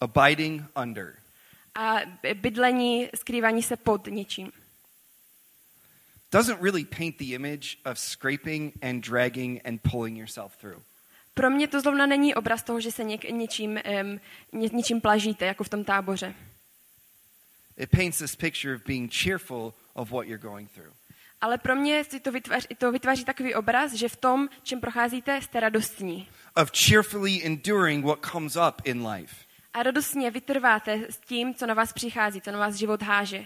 abiding 0.01 0.61
under. 0.83 1.15
a 1.75 1.95
bydlení, 2.33 3.09
skrývání 3.15 3.63
se 3.63 3.77
pod 3.77 4.07
něčím. 4.07 4.51
Doesn't 6.31 6.61
really 6.61 6.85
paint 6.85 7.17
the 7.17 7.33
image 7.35 7.77
of 7.85 7.97
scraping 7.99 8.73
and 8.81 9.03
dragging 9.03 9.61
and 9.65 9.79
pulling 9.91 10.17
yourself 10.17 10.57
through. 10.57 10.83
Pro 11.33 11.49
mě 11.49 11.67
to 11.67 11.81
zrovna 11.81 12.05
není 12.05 12.35
obraz 12.35 12.63
toho, 12.63 12.79
že 12.79 12.91
se 12.91 13.03
něk, 13.03 13.23
něčím, 13.31 13.79
um, 14.01 14.19
ně, 14.51 14.69
něčím 14.73 15.01
plažíte, 15.01 15.45
jako 15.45 15.63
v 15.63 15.69
tom 15.69 15.83
táboře. 15.83 16.35
It 17.77 17.89
paints 17.89 18.17
this 18.17 18.35
picture 18.35 18.75
of 18.75 18.81
being 18.87 19.13
cheerful 19.13 19.73
of 19.93 20.11
what 20.11 20.27
you're 20.27 20.41
going 20.41 20.71
through. 20.71 20.93
Ale 21.41 21.57
pro 21.57 21.75
mě 21.75 22.03
si 22.03 22.19
to 22.19 22.31
vytváří, 22.31 22.67
to 22.77 22.91
vytváří 22.91 23.25
takový 23.25 23.55
obraz, 23.55 23.93
že 23.93 24.09
v 24.09 24.15
tom, 24.15 24.49
čem 24.63 24.81
procházíte, 24.81 25.41
jste 25.41 25.59
radostní. 25.59 26.29
Of 26.55 26.71
cheerfully 26.71 27.45
enduring 27.45 28.05
what 28.05 28.19
comes 28.31 28.55
up 28.55 28.81
in 28.83 29.07
life. 29.07 29.35
A 29.73 29.83
radostně 29.83 30.31
vytrváte 30.31 30.99
s 31.09 31.17
tím, 31.17 31.55
co 31.55 31.65
na 31.65 31.73
vás 31.73 31.93
přichází, 31.93 32.41
co 32.41 32.51
na 32.51 32.59
vás 32.59 32.75
život 32.75 33.01
háže. 33.01 33.45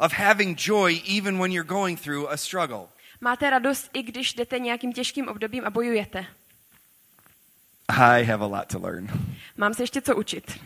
Of 0.00 0.12
having 0.12 0.56
joy 0.66 1.00
even 1.18 1.38
when 1.38 1.52
you're 1.52 1.68
going 1.68 2.00
through 2.00 2.30
a 2.30 2.36
struggle. 2.36 2.86
Máte 3.20 3.50
radost, 3.50 3.90
i 3.92 4.02
když 4.02 4.34
jdete 4.34 4.58
nějakým 4.58 4.92
těžkým 4.92 5.28
obdobím 5.28 5.64
a 5.64 5.70
bojujete. 5.70 6.26
I 7.88 8.24
have 8.24 8.44
a 8.44 8.46
lot 8.46 8.66
to 8.68 8.78
learn. 8.78 9.06
Mám 9.56 9.74
se 9.74 9.82
ještě 9.82 10.00
co 10.00 10.16
učit. 10.16 10.60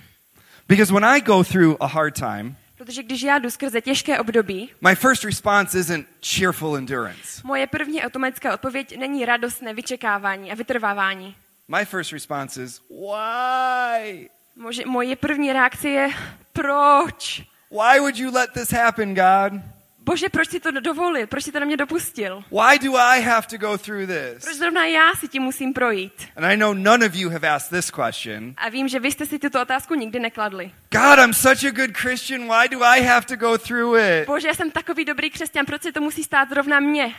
Because 0.68 0.92
when 0.92 1.04
I 1.04 1.20
go 1.20 1.44
through 1.44 1.76
a 1.80 1.86
hard 1.86 2.14
time, 2.14 2.56
Protože 2.76 3.02
když 3.02 3.22
já 3.22 3.38
jdu 3.38 3.50
skrze 3.50 3.80
těžké 3.80 4.18
období, 4.20 4.70
my 4.80 4.94
first 4.94 5.24
response 5.24 5.78
isn't 5.78 6.06
cheerful 6.26 6.76
endurance. 6.76 7.40
moje 7.44 7.66
první 7.66 8.02
automatická 8.02 8.54
odpověď 8.54 8.98
není 8.98 9.24
radostné 9.24 9.74
vyčekávání 9.74 10.52
a 10.52 10.54
vytrvávání. 10.54 11.36
My 11.68 11.84
first 11.84 12.12
response 12.12 12.62
is, 12.62 12.80
why? 12.90 14.28
Može, 14.56 14.82
moje 14.86 15.16
první 15.16 15.52
reakce 15.52 15.88
je, 15.88 16.08
proč? 16.52 17.42
Why 17.72 18.00
would 18.00 18.18
you 18.18 18.30
let 18.30 18.52
this 18.52 18.70
happen, 18.70 19.14
God? 19.14 19.62
Bože, 19.98 20.28
proč 20.28 20.48
si 20.48 20.60
to 20.60 20.70
dovolil? 20.80 21.26
Proč 21.26 21.44
si 21.44 21.52
to 21.52 21.60
na 21.60 21.66
mě 21.66 21.76
dopustil? 21.76 22.44
Why 22.50 22.78
do 22.78 22.96
I 22.96 23.20
have 23.20 23.46
to 23.48 23.56
go 23.58 23.78
through 23.78 24.06
Proč 24.06 24.44
this? 24.44 24.58
zrovna 24.58 24.84
já 24.84 25.12
si 25.20 25.28
tím 25.28 25.42
musím 25.42 25.72
projít? 25.72 26.12
And 26.36 26.44
I 26.44 26.56
know 26.56 26.74
none 26.74 27.06
of 27.06 27.14
you 27.14 27.30
have 27.30 27.48
asked 27.48 27.70
this 27.70 27.90
question. 27.90 28.54
A 28.56 28.68
vím, 28.68 28.88
že 28.88 29.00
vy 29.00 29.10
jste 29.12 29.26
si 29.26 29.38
tuto 29.38 29.62
otázku 29.62 29.94
nikdy 29.94 30.20
nekladli. 30.20 30.72
God, 30.90 31.18
I'm 31.18 31.34
such 31.34 31.64
a 31.64 31.70
good 31.70 31.96
Christian. 31.96 32.40
Why 32.48 32.68
do 32.68 32.82
I 32.84 33.00
have 33.00 33.26
to 33.26 33.36
go 33.36 33.58
through 33.58 33.98
it? 33.98 34.26
Bože, 34.26 34.48
já 34.48 34.54
jsem 34.54 34.70
takový 34.70 35.04
dobrý 35.04 35.30
křesťan, 35.30 35.66
proč 35.66 35.82
se 35.82 35.92
to 35.92 36.00
musí 36.00 36.24
stát 36.24 36.48
zrovna 36.48 36.80
mně? 36.80 37.14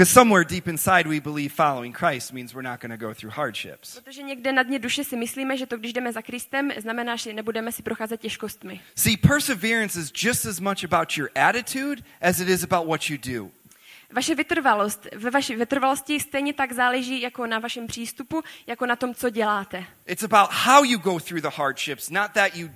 Because 0.00 0.14
somewhere 0.14 0.44
deep 0.44 0.66
inside 0.66 1.06
we 1.06 1.20
believe 1.20 1.52
following 1.52 1.92
Christ 1.92 2.32
means 2.32 2.54
we're 2.54 2.68
not 2.68 2.80
going 2.80 2.90
to 2.90 3.06
go 3.06 3.14
through 3.14 3.32
hardships. 3.34 4.00
Protože 4.04 4.22
někde 4.22 4.52
na 4.52 4.62
dně 4.62 4.78
duše 4.78 5.04
si 5.04 5.16
myslíme, 5.16 5.56
že 5.56 5.66
to, 5.66 5.76
když 5.76 5.92
jdeme 5.92 6.12
za 6.12 6.22
Kristem, 6.22 6.70
znamená, 6.76 7.16
že 7.16 7.32
nebudeme 7.32 7.72
si 7.72 7.82
procházet 7.82 8.20
těžkostmi. 8.20 8.80
See, 8.94 9.16
perseverance 9.16 10.00
is 10.00 10.12
just 10.22 10.46
as 10.46 10.60
much 10.60 10.84
about 10.84 11.16
your 11.16 11.30
attitude 11.34 12.02
as 12.20 12.40
it 12.40 12.48
is 12.48 12.64
about 12.64 12.88
what 12.88 13.10
you 13.10 13.18
do. 13.34 13.50
Vaše 14.12 14.34
vytrvalost, 14.34 15.06
ve 15.16 15.30
vaší 15.30 15.56
vytrvalosti 15.56 16.20
stejně 16.20 16.52
tak 16.52 16.72
záleží 16.72 17.20
jako 17.20 17.46
na 17.46 17.58
vašem 17.58 17.86
přístupu, 17.86 18.42
jako 18.66 18.86
na 18.86 18.96
tom, 18.96 19.14
co 19.14 19.30
děláte. 19.30 19.84
It's 20.06 20.22
about 20.22 20.50
how 20.52 20.84
you 20.84 20.98
go 20.98 21.20
through 21.20 21.42
the 21.42 21.50
hardships, 21.54 22.10
not 22.10 22.30
that 22.32 22.56
you 22.56 22.70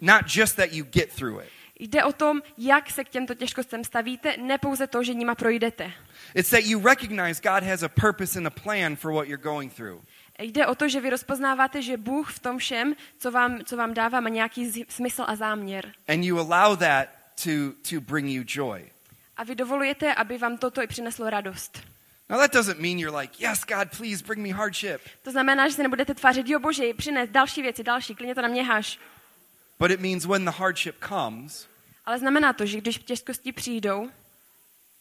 not 0.00 0.20
just 0.36 0.56
that 0.56 0.72
you 0.72 0.84
get 0.84 1.14
through 1.14 1.42
it. 1.42 1.57
Jde 1.78 2.04
o 2.04 2.12
tom, 2.12 2.42
jak 2.58 2.90
se 2.90 3.04
k 3.04 3.08
těmto 3.08 3.34
těžkostem 3.34 3.84
stavíte, 3.84 4.36
ne 4.36 4.58
pouze 4.58 4.86
to, 4.86 5.02
že 5.02 5.14
nima 5.14 5.34
projdete. 5.34 5.92
It's 6.34 6.50
that 6.50 6.64
you 6.64 6.86
recognize 6.86 7.40
God 7.42 7.62
has 7.62 7.82
a 7.82 7.88
purpose 7.88 8.38
and 8.38 8.46
a 8.46 8.50
plan 8.50 8.96
for 8.96 9.12
what 9.12 9.28
you're 9.28 9.42
going 9.42 9.74
through. 9.74 10.02
Jde 10.38 10.66
o 10.66 10.74
to, 10.74 10.88
že 10.88 11.00
vy 11.00 11.10
rozpoznáváte, 11.10 11.82
že 11.82 11.96
Bůh 11.96 12.32
v 12.32 12.38
tom 12.38 12.58
všem, 12.58 12.94
co 13.18 13.30
vám, 13.30 13.64
co 13.64 13.76
vám 13.76 13.94
dává, 13.94 14.20
má 14.20 14.28
nějaký 14.28 14.84
smysl 14.88 15.24
a 15.26 15.36
záměr. 15.36 15.92
And 16.08 16.24
you 16.24 16.38
allow 16.38 16.78
that 16.78 17.08
to, 17.44 17.50
to 17.90 18.00
bring 18.00 18.28
you 18.28 18.42
joy. 18.46 18.90
A 19.36 19.44
vy 19.44 19.54
dovolujete, 19.54 20.14
aby 20.14 20.38
vám 20.38 20.58
toto 20.58 20.82
i 20.82 20.86
přineslo 20.86 21.30
radost. 21.30 21.82
Now, 22.30 22.40
that 22.40 22.52
doesn't 22.52 22.80
mean 22.80 22.98
you're 22.98 23.20
like, 23.20 23.42
yes, 23.44 23.64
God, 23.64 23.88
please 23.98 24.24
bring 24.24 24.46
me 24.46 24.52
hardship. 24.52 25.00
To 25.22 25.30
znamená, 25.30 25.68
že 25.68 25.74
se 25.74 25.82
nebudete 25.82 26.14
tvářit, 26.14 26.48
jo 26.48 26.58
bože, 26.58 26.94
přines 26.94 27.30
další 27.30 27.62
věci, 27.62 27.84
další, 27.84 28.14
klidně 28.14 28.34
to 28.34 28.42
na 28.42 28.48
mě 28.48 28.62
haš. 28.62 28.98
But 29.78 29.90
it 29.90 30.00
means 30.00 30.26
when 30.26 30.44
the 30.44 30.50
hardship 30.50 30.96
comes, 31.08 31.68
Ale 32.04 32.18
znamená 32.18 32.52
to, 32.52 32.66
že 32.66 32.78
když 32.80 32.98
těžkosti 32.98 33.52
přijdou, 33.52 34.10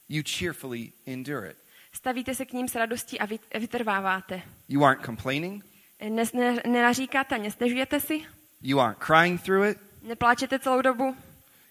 you 0.09 0.23
cheerfully 0.37 0.91
endure 1.05 1.51
it. 1.51 1.57
stavíte 1.93 2.35
se 2.35 2.45
k 2.45 2.53
ním 2.53 2.67
s 2.67 2.75
radostí 2.75 3.19
a 3.19 3.25
vy- 3.25 3.39
vytrváváte. 3.59 4.41
You 4.67 4.83
aren't 4.85 5.05
complaining, 5.05 5.65
Ne, 6.09 6.23
ne, 6.33 6.61
nenaříkáte 6.67 7.35
a 7.35 7.37
nestěžujete 7.37 7.99
si, 7.99 8.25
you 8.61 8.79
aren't 8.79 9.03
crying 9.05 9.41
through 9.41 9.65
it. 9.67 9.77
nepláčete 10.01 10.59
celou 10.59 10.81
dobu, 10.81 11.17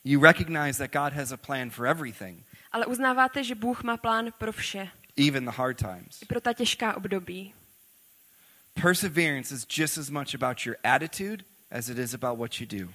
You 0.05 0.23
recognize 0.23 0.79
that 0.79 0.93
God 1.05 1.13
has 1.13 1.33
a 1.33 1.37
plan 1.37 1.71
for 1.71 1.87
everything, 1.87 2.45
ale 2.73 2.87
uznáváte, 2.87 3.45
že 3.45 3.55
Bůh 3.55 3.83
má 3.83 3.97
plán 3.97 4.33
pro 4.39 4.53
vše, 4.53 4.89
even 5.29 5.45
the 5.45 5.51
hard 5.51 5.77
times. 5.79 6.23
i 6.23 6.27
pro 6.27 6.41
ta 6.41 6.53
těžká 6.53 6.97
období. 6.97 7.55
Perseverance 8.75 9.55
is 9.55 9.67
just 9.79 9.99
as 9.99 10.11
much 10.11 10.35
about 10.35 10.67
your 10.67 10.77
attitude 10.85 11.45
as 11.71 11.89
it 11.89 11.99
is 11.99 12.15
about 12.15 12.39
what 12.39 12.61
you 12.61 12.67
do. 12.67 12.93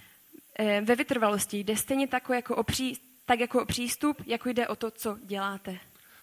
Eh, 0.58 0.80
Ve 0.80 0.96
vytrvalosti 0.96 1.58
jde 1.58 1.76
stejně 1.76 2.06
tak 2.08 2.28
jako, 2.28 2.56
o 2.56 2.62
pří, 2.62 2.98
tak 3.26 3.40
jako 3.40 3.62
o 3.62 3.66
přístup, 3.66 4.22
jako 4.26 4.48
jde 4.48 4.68
o 4.68 4.76
to, 4.76 4.90
co 4.90 5.18
děláte. 5.24 5.78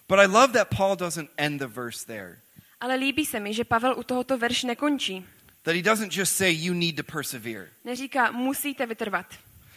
But 0.08 0.18
I 0.18 0.26
love 0.26 0.48
that 0.52 0.68
Paul 0.76 0.96
doesn't 0.96 1.30
end 1.36 1.58
the 1.58 1.66
verse 1.66 2.06
there. 2.06 2.38
Ale 2.80 2.94
líbí 2.94 3.26
se 3.26 3.40
mi, 3.40 3.54
že 3.54 3.64
Pavel 3.64 3.98
u 3.98 4.02
tohoto 4.02 4.38
verš 4.38 4.62
nekončí. 4.62 5.26
That 5.62 5.74
he 5.74 5.82
doesn't 5.82 6.16
just 6.16 6.36
say 6.36 6.52
you 6.52 6.74
need 6.74 6.96
to 6.96 7.02
persevere. 7.12 7.68
Neříká, 7.84 8.30
musíte 8.30 8.86
vytrvat. 8.86 9.26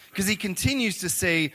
Because 0.10 0.32
he 0.32 0.38
continues 0.38 0.98
to 0.98 1.10
say 1.10 1.50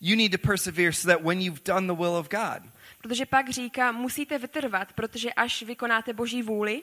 you 0.00 0.16
need 0.16 0.32
to 0.32 0.38
persevere 0.38 0.92
so 0.92 1.14
that 1.14 1.24
when 1.26 1.40
you've 1.42 1.60
done 1.64 1.86
the 1.86 2.02
will 2.02 2.16
of 2.16 2.28
God. 2.28 2.62
Protože 3.02 3.26
pak 3.26 3.50
říká, 3.50 3.92
musíte 3.92 4.38
vytrvat, 4.38 4.92
protože 4.92 5.32
až 5.32 5.62
vykonáte 5.62 6.12
boží 6.12 6.42
vůli, 6.42 6.82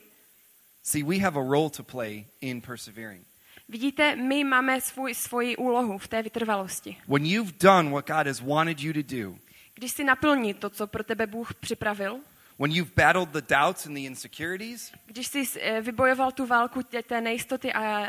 See, 0.84 1.04
we 1.04 1.18
have 1.18 1.40
a 1.40 1.44
role 1.44 1.70
to 1.70 1.84
play 1.84 2.26
in 2.42 2.62
persevering. 2.62 3.28
Vidíte, 3.70 4.16
my 4.16 4.44
máme 4.44 4.82
svůj, 4.82 5.14
svoji 5.16 5.58
úlohu 5.58 5.98
v 5.98 6.08
té 6.08 6.22
vytrvalosti. 6.24 6.98
When 7.08 7.26
you've 7.26 7.54
done 7.60 7.90
what 7.90 8.08
God 8.08 8.28
has 8.28 8.40
wanted 8.42 8.80
you 8.82 8.94
to 8.94 9.02
do, 9.16 9.36
Když 9.76 9.92
si 9.92 10.04
naplní 10.04 10.54
to, 10.54 10.70
co 10.70 10.88
pro 10.88 11.04
tebe 11.04 11.28
Bůh 11.28 11.54
připravil, 11.54 12.20
when 12.60 12.72
you've 12.72 12.92
battled 12.96 13.30
the 13.30 13.42
doubts 13.56 13.86
and 13.86 13.96
the 13.96 14.02
insecurities, 14.02 14.92
když 15.06 15.28
jsi 15.28 15.44
eh, 15.62 15.82
vybojoval 15.82 16.32
tu 16.32 16.46
válku 16.46 16.80
tě- 16.80 17.04
té 17.04 17.22
nejistoty 17.22 17.74
a, 17.74 18.06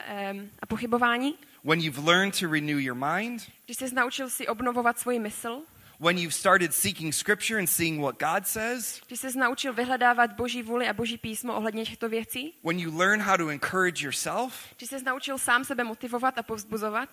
a 0.63 0.67
pochybování, 0.67 1.35
when 1.65 1.81
you've 1.81 2.01
learned 2.13 2.41
to 2.41 2.53
renew 2.53 2.79
your 2.81 2.97
mind, 3.17 3.43
když 3.65 3.77
jsi 3.77 3.95
naučil 3.95 4.31
si 4.31 4.47
obnovovat 4.49 4.99
svoji 4.99 5.19
mysl, 5.19 5.63
when 6.01 6.19
you've 6.19 6.35
started 6.35 6.73
seeking 6.75 7.13
scripture 7.15 7.59
and 7.59 7.67
seeing 7.69 8.01
what 8.03 8.19
God 8.21 8.47
says, 8.47 9.01
když 9.07 9.21
jsi 9.21 9.39
naučil 9.39 9.73
vyhledávat 9.73 10.33
boží 10.33 10.63
vůli 10.63 10.89
a 10.89 10.93
boží 10.93 11.19
písmo 11.19 11.57
ohledně 11.57 11.85
těchto 11.85 12.09
věcí, 12.09 12.55
when 12.65 12.79
you 12.81 12.99
learn 12.99 13.23
how 13.23 13.37
to 13.37 13.49
encourage 13.49 14.05
yourself, 14.05 14.75
když 14.77 14.89
jsi 14.91 15.03
naučil 15.05 15.39
sám 15.39 15.65
sebe 15.65 15.85
motivovat 15.85 16.39
a 16.39 16.43
povzbuzovat, 16.43 17.09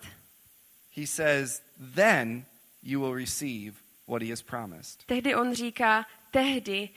he 0.95 1.07
says, 1.07 1.61
then 1.95 2.45
you 2.83 2.99
will 3.01 3.15
receive 3.15 3.75
what 4.07 4.21
he 4.21 4.29
has 4.29 4.41
promised. 4.41 5.03
tehdy 5.05 5.35
on 5.35 5.53
říká, 5.53 6.05
tehdy 6.31 6.89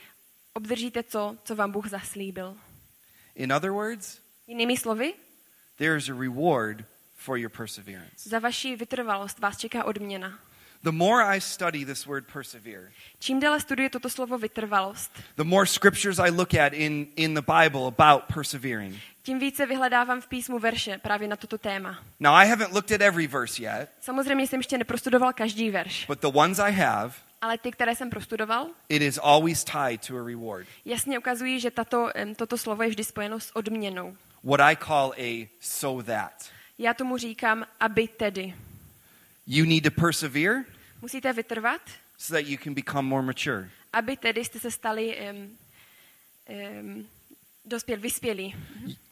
obdržíte 0.53 1.03
to, 1.03 1.37
co 1.43 1.55
vám 1.55 1.71
Bůh 1.71 1.87
zaslíbil. 1.89 2.57
In 3.35 3.53
other 3.53 3.71
words, 3.71 4.19
Jinými 4.47 4.77
slovy, 4.77 5.13
there 5.77 5.97
is 5.97 6.09
a 6.09 6.13
reward 6.13 6.85
for 7.15 7.37
your 7.37 7.49
perseverance. 7.49 8.29
za 8.29 8.39
vaši 8.39 8.75
vytrvalost 8.75 9.39
vás 9.39 9.57
čeká 9.57 9.83
odměna. 9.83 10.39
The 10.83 10.91
more 10.91 11.23
I 11.37 11.41
study 11.41 11.85
this 11.85 12.05
word 12.05 12.25
persevere, 12.33 12.91
Čím 13.19 13.39
déle 13.39 13.59
studuji 13.59 13.89
toto 13.89 14.09
slovo 14.09 14.37
vytrvalost, 14.37 15.11
the 15.35 15.43
more 15.43 15.65
scriptures 15.65 16.19
I 16.19 16.29
look 16.29 16.53
at 16.53 16.73
in, 16.73 17.07
in 17.15 17.33
the 17.33 17.41
Bible 17.41 17.87
about 17.87 18.23
persevering. 18.33 18.95
tím 19.23 19.39
více 19.39 19.65
vyhledávám 19.65 20.21
v 20.21 20.27
písmu 20.27 20.59
verše 20.59 20.97
právě 20.97 21.27
na 21.27 21.35
toto 21.35 21.57
téma. 21.57 21.99
Now, 22.19 22.33
I 22.35 22.47
haven't 22.49 22.73
looked 22.73 22.91
at 22.91 23.01
every 23.01 23.27
verse 23.27 23.61
yet, 23.63 23.89
Samozřejmě 24.01 24.47
jsem 24.47 24.59
ještě 24.59 24.77
neprostudoval 24.77 25.33
každý 25.33 25.69
verš, 25.69 26.05
but 26.07 26.19
the 26.21 26.27
ones 26.33 26.59
I 26.59 26.71
have, 26.71 27.13
ale 27.41 27.57
ty, 27.57 27.71
které 27.71 27.95
jsem 27.95 28.09
prostudoval, 28.09 28.67
it 28.89 29.01
is 29.01 29.19
always 29.23 29.63
tied 29.63 30.07
to 30.07 30.17
a 30.17 30.27
reward. 30.27 30.67
jasně 30.85 31.19
ukazují, 31.19 31.59
že 31.59 31.71
tato, 31.71 32.09
toto 32.35 32.57
slovo 32.57 32.83
je 32.83 32.89
vždy 32.89 33.03
spojeno 33.03 33.39
s 33.39 33.55
odměnou. 33.55 34.17
What 34.43 34.59
I 34.59 34.75
call 34.85 35.13
a 35.17 35.49
so 35.59 36.03
that. 36.03 36.31
Já 36.77 36.93
tomu 36.93 37.17
říkám, 37.17 37.65
aby 37.79 38.07
tedy. 38.07 38.53
You 39.47 39.65
need 39.65 39.83
to 39.83 40.01
persevere 40.01 40.63
Musíte 41.01 41.33
vytrvat, 41.33 41.81
so 42.17 42.33
that 42.33 42.47
you 42.47 42.57
can 42.63 42.73
become 42.73 43.07
more 43.09 43.21
mature. 43.25 43.69
aby 43.93 44.17
tedy 44.17 44.45
jste 44.45 44.59
se 44.59 44.71
stali 44.71 45.17
um, 45.31 45.57
um, 46.49 47.07
dospěl, 47.65 47.99
vyspělí, 47.99 48.55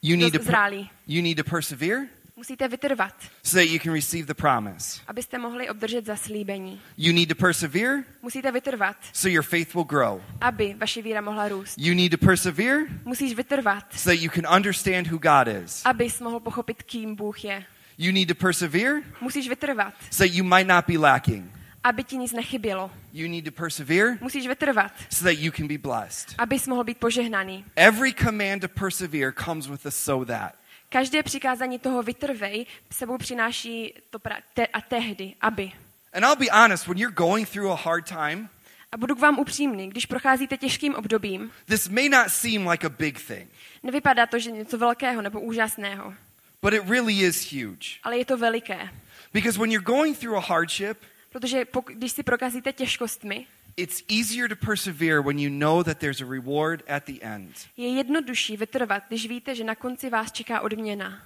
You 0.02 0.16
need, 0.16 0.32
to 0.36 0.42
zrálí. 0.42 0.90
you 1.06 1.22
need 1.22 1.36
to 1.36 1.44
persevere 1.50 2.06
Musíte 2.38 2.68
vytrvat, 2.68 3.14
so 3.42 3.56
that 3.60 3.68
you 3.70 3.78
can 3.78 3.92
receive 3.94 4.26
the 4.26 4.34
promise. 4.34 5.00
abyste 5.06 5.38
mohli 5.38 5.68
obdržet 5.68 6.06
zaslíbení. 6.06 6.80
You 6.96 7.12
need 7.12 7.28
to 7.28 7.34
persevere 7.34 8.04
Musíte 8.22 8.52
vytrvat, 8.52 8.96
so 9.12 9.28
your 9.28 9.44
faith 9.44 9.74
will 9.74 9.84
grow. 9.84 10.20
aby 10.40 10.74
vaše 10.78 11.02
víra 11.02 11.20
mohla 11.20 11.48
růst. 11.48 11.78
You 11.78 11.94
need 11.94 12.10
to 12.12 12.18
persevere 12.26 12.84
Musíš 13.04 13.34
vytrvat, 13.34 13.84
so 13.98 14.10
that 14.10 14.20
you 14.20 14.30
can 14.30 14.54
understand 14.56 15.06
who 15.06 15.18
God 15.18 15.48
is. 15.64 15.82
abys 15.86 16.20
mohl 16.20 16.40
pochopit, 16.40 16.82
kým 16.82 17.14
Bůh 17.16 17.44
je. 17.44 17.64
You 17.98 18.12
need 18.12 18.28
to 18.28 18.34
persevere 18.34 19.02
Musíš 19.20 19.48
vytrvat, 19.48 19.94
so 20.10 20.24
you 20.34 20.44
might 20.44 20.66
not 20.68 20.86
be 20.86 20.98
lacking. 20.98 21.50
aby 21.84 22.04
ti 22.04 22.16
nic 22.16 22.32
nechybělo. 22.32 22.90
You 23.12 23.28
need 23.28 23.44
to 23.44 23.50
persevere 23.52 24.18
Musíš 24.20 24.46
vytrvat, 24.46 24.92
so 25.10 25.24
that 25.30 25.38
you 25.38 25.52
can 25.52 25.68
be 25.68 25.78
blessed. 25.78 26.34
abys 26.38 26.66
mohl 26.66 26.84
být 26.84 26.98
požehnaný. 26.98 27.64
Every 27.76 28.12
command 28.14 28.62
to 28.62 28.68
persevere 28.68 29.32
comes 29.44 29.66
with 29.66 29.86
a 29.86 29.90
so 29.90 30.32
that. 30.32 30.54
Každé 30.88 31.22
přikázání 31.22 31.78
toho 31.78 32.02
vytrvej 32.02 32.66
sebou 32.90 33.18
přináší 33.18 33.94
to 34.10 34.18
pra- 34.18 34.42
te- 34.54 34.66
a 34.66 34.80
tehdy, 34.80 35.34
aby. 35.40 35.72
And 36.12 36.24
I'll 36.24 36.36
be 36.36 36.46
honest, 36.52 36.86
when 36.86 36.98
you're 36.98 37.14
going 37.14 37.48
through 37.50 37.70
a 37.72 37.74
hard 37.74 38.08
time, 38.08 38.48
A 38.92 38.96
budu 38.96 39.14
k 39.14 39.18
vám 39.18 39.38
upřímný, 39.38 39.90
když 39.90 40.06
procházíte 40.06 40.56
těžkým 40.56 40.94
obdobím, 40.94 41.50
this 41.66 41.88
may 41.88 42.08
not 42.08 42.28
seem 42.28 42.68
like 42.68 42.86
a 42.86 42.90
big 42.90 43.20
thing, 43.26 43.48
nevypadá 43.82 44.26
to, 44.26 44.38
že 44.38 44.50
něco 44.50 44.78
velkého 44.78 45.22
nebo 45.22 45.40
úžasného, 45.40 46.14
but 46.62 46.74
it 46.74 46.82
really 46.88 47.18
is 47.20 47.52
huge. 47.52 48.00
ale 48.02 48.18
je 48.18 48.24
to 48.24 48.36
veliké. 48.36 48.88
Because 49.32 49.58
when 49.58 49.70
you're 49.72 49.84
going 49.84 50.18
through 50.18 50.36
a 50.36 50.40
hardship, 50.40 50.98
Protože 51.32 51.64
pok- 51.64 51.94
když 51.94 52.12
si 52.12 52.22
prokazíte 52.22 52.72
těžkostmi, 52.72 53.46
it's 53.76 54.02
easier 54.08 54.48
to 54.48 54.56
persevere 54.66 55.20
when 55.22 55.38
you 55.38 55.50
know 55.50 55.82
that 55.84 55.98
there's 55.98 56.20
a 56.20 56.24
reward 56.30 56.82
at 56.88 57.04
the 57.04 57.20
end. 57.20 57.56
je 57.76 57.88
jednodušší 57.88 58.56
vytrvat, 58.56 59.02
když 59.08 59.26
víte, 59.26 59.54
že 59.54 59.64
na 59.64 59.74
konci 59.74 60.10
vás 60.10 60.32
čeká 60.32 60.60
odměna. 60.60 61.22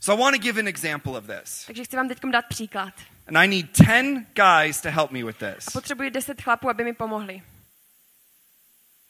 So 0.00 0.20
I 0.20 0.22
want 0.24 0.36
to 0.36 0.42
give 0.42 0.60
an 0.60 0.68
example 0.68 1.12
of 1.18 1.24
this. 1.26 1.64
Takže 1.66 1.84
chci 1.84 1.96
vám 1.96 2.08
teď 2.08 2.18
dát 2.32 2.44
příklad. 2.48 2.94
And 3.26 3.36
I 3.36 3.48
need 3.48 3.78
10 3.78 4.26
guys 4.34 4.80
to 4.80 4.90
help 4.90 5.10
me 5.10 5.24
with 5.24 5.36
this. 5.38 5.68
A 5.68 5.70
potřebuji 5.70 6.10
deset 6.10 6.42
chlapů, 6.42 6.68
aby 6.70 6.84
mi 6.84 6.92
pomohli. 6.92 7.42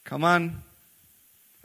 Come 0.09 0.37
on. 0.37 0.63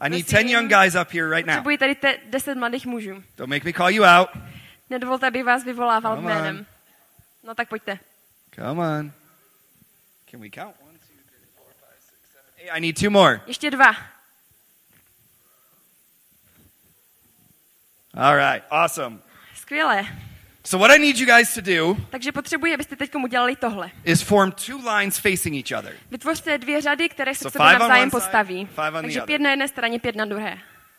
I 0.01 0.09
need 0.09 0.27
10 0.27 0.47
young 0.47 0.67
guys 0.69 0.95
up 0.95 1.11
here 1.11 1.29
right 1.29 1.45
now. 1.45 1.55
Potřebuji 1.55 1.77
tady 1.77 1.95
te- 1.95 2.17
deset 2.25 2.55
mladých 2.55 2.85
mužů. 2.85 3.23
Don't 3.37 3.49
make 3.49 3.63
me 3.65 3.73
call 3.73 3.89
you 3.89 4.03
out. 4.03 4.29
Nedovolte, 4.89 5.27
abych 5.27 5.43
vás 5.43 5.63
vyvolával 5.63 6.15
Come 6.15 6.49
on. 6.49 6.65
No 7.43 7.55
tak 7.55 7.69
pojďte. 7.69 7.99
Come 8.55 8.81
on. 8.81 9.11
Can 10.31 10.39
we 10.41 10.49
count? 10.49 10.75
One, 10.81 10.93
two, 10.93 11.15
three, 11.27 11.47
four, 11.57 11.67
five, 11.79 11.99
six, 11.99 12.17
seven, 12.33 12.51
eight. 12.57 12.69
I 12.77 12.79
need 12.79 12.99
two 12.99 13.09
more. 13.09 13.41
Ještě 13.47 13.71
dva. 13.71 13.95
All 18.13 18.35
right, 18.35 18.63
awesome. 18.69 19.19
Skvělé. 19.55 20.05
So 20.69 20.77
what 20.77 20.91
I 20.91 20.97
need 20.99 21.17
you 21.17 21.25
guys 21.25 21.53
to 21.53 21.61
do 21.61 21.97
Takže 22.09 22.31
potřebuji, 22.31 22.73
abyste 22.73 22.95
teď 22.95 23.15
udělali 23.15 23.55
tohle. 23.55 23.91
is 24.03 24.21
form 24.21 24.51
two 24.51 24.77
lines 24.95 25.17
facing 25.17 25.71
each 25.71 25.79
other. 25.79 25.95
Vytvořte 26.11 26.57
dvě 26.57 26.81
řady, 26.81 27.09
které 27.09 27.35
se 27.35 27.39
So 27.39 27.49
k 27.49 27.53
sobě 27.53 27.67
five 27.67 27.75
on 27.75 27.79
navzájem 27.79 28.01
one 28.03 28.11
side, 28.11 28.21
postaví. 28.21 28.65
five 28.65 28.87
on 28.87 28.93
the 28.93 29.01
Takže 29.01 29.19
other. 29.21 29.27
pět 29.27 29.41
na 29.41 29.49
jedné 29.49 29.67
straně, 29.67 29.99
pět 29.99 30.15
na 30.15 30.25
druhé. 30.25 30.57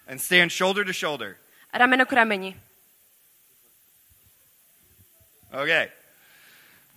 And 0.08 0.18
stand 0.18 0.52
shoulder 0.52 0.86
to 0.86 0.92
shoulder. 0.92 1.36
A 1.72 1.78
rameno 1.78 2.06
k 2.06 2.12
rameni. 2.12 2.56
Okay. 5.62 5.88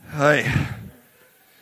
Hey. 0.07 0.51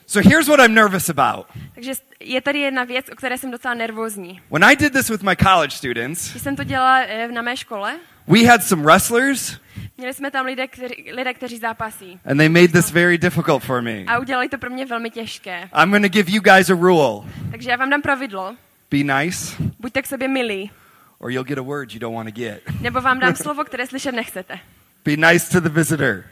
So 0.08 0.30
here's 0.30 0.48
what 0.48 0.60
I'm 0.60 0.74
nervous 0.74 1.10
about. 1.10 1.48
Takže 1.76 1.92
je 2.20 2.42
tady 2.42 2.60
jedna 2.60 2.84
věc, 2.84 3.06
o 3.12 3.16
které 3.16 3.38
jsem 3.38 3.52
docela 3.52 3.74
nervózní. 3.74 4.42
When 4.52 4.64
I 4.64 4.76
did 4.76 4.94
this 4.94 5.10
with 5.10 5.24
my 5.24 5.36
college 5.36 5.78
students, 5.78 6.32
Když 6.32 6.44
jsem 6.44 6.56
to 6.56 6.64
dělala 6.64 7.00
eh, 7.00 7.28
na 7.28 7.42
mé 7.42 7.58
škole, 7.58 8.00
we 8.28 8.46
had 8.46 8.64
some 8.64 8.84
wrestlers 8.84 9.60
Měli 10.02 10.14
jsme 10.14 10.32
tam 10.32 10.46
lidé, 10.46 10.68
kteří, 10.68 11.12
lidé, 11.12 11.34
kteří 11.34 11.58
zápasí. 11.58 12.20
And 12.26 12.38
they 12.38 12.50
made 12.50 12.68
this 12.68 12.92
very 12.92 13.18
difficult 13.18 13.64
for 13.64 13.82
me. 13.82 14.04
A 14.08 14.20
udělali 14.20 14.50
to 14.50 14.58
pro 14.58 14.70
mě 14.70 14.86
velmi 14.86 15.10
těžké. 15.10 15.70
I'm 15.84 15.90
going 15.90 16.04
to 16.04 16.10
give 16.10 16.32
you 16.32 16.42
guys 16.42 16.70
a 16.70 16.74
rule. 16.74 17.32
Takže 17.52 17.70
já 17.70 17.78
vám 17.78 17.90
dám 17.90 18.02
pravidlo. 18.02 18.56
Be 18.92 18.98
nice, 18.98 19.56
Buďte 19.80 20.02
k 20.02 20.08
sobě 20.08 20.28
milí. 20.28 20.72
or 21.18 21.32
you'll 21.32 21.44
get 21.48 21.58
a 21.58 21.62
word 21.62 21.94
you 21.94 22.00
don't 22.00 22.16
want 22.16 22.30
to 22.30 22.36
get. 22.42 22.62
Nebo 22.82 23.02
vám 23.02 23.20
dám 23.20 23.36
slovo, 23.36 23.64
které 23.64 23.88
slyšet 23.88 24.12
nechcete. 24.12 24.60
Be 25.06 25.18
nice 25.18 25.52
to 25.52 25.60
the 25.60 25.70
visitor. 25.70 26.24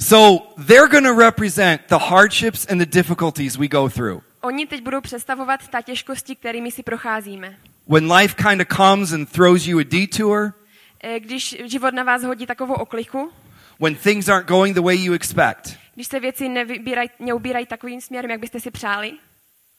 So 0.00 0.46
they're 0.66 0.88
going 0.88 1.06
to 1.06 1.24
represent 1.24 1.80
the 1.88 1.98
hardships 1.98 2.66
and 2.70 2.78
the 2.78 2.86
difficulties 2.86 3.56
we 3.56 3.68
go 3.68 3.88
through. 3.88 4.22
Oni 4.40 4.66
teď 4.66 4.82
budou 4.82 5.00
představovat 5.00 5.68
ta 5.68 5.82
těžkosti, 5.82 6.36
kterými 6.36 6.70
si 6.70 6.82
procházíme. 6.82 7.56
When 7.88 8.12
life 8.12 8.34
kind 8.48 8.60
of 8.60 8.76
comes 8.76 9.12
and 9.12 9.32
throws 9.32 9.66
you 9.66 9.78
a 9.78 9.84
detour, 9.84 10.54
Když 11.18 11.56
život 11.64 11.94
na 11.94 12.02
vás 12.02 12.22
hodí 12.22 12.46
takovou 12.46 12.74
okliku, 12.74 13.32
when 13.80 13.94
things 13.94 14.28
aren't 14.28 14.48
going 14.48 14.74
the 14.74 14.82
way 14.82 15.04
you 15.04 15.14
expect. 15.14 15.76
když 15.94 16.06
se 16.06 16.20
věci 16.20 16.48
nevybíraj, 16.48 17.08
neubírají 17.18 17.66
takovým 17.66 18.00
směrem, 18.00 18.30
jak 18.30 18.40
byste 18.40 18.60
si 18.60 18.70
přáli, 18.70 19.12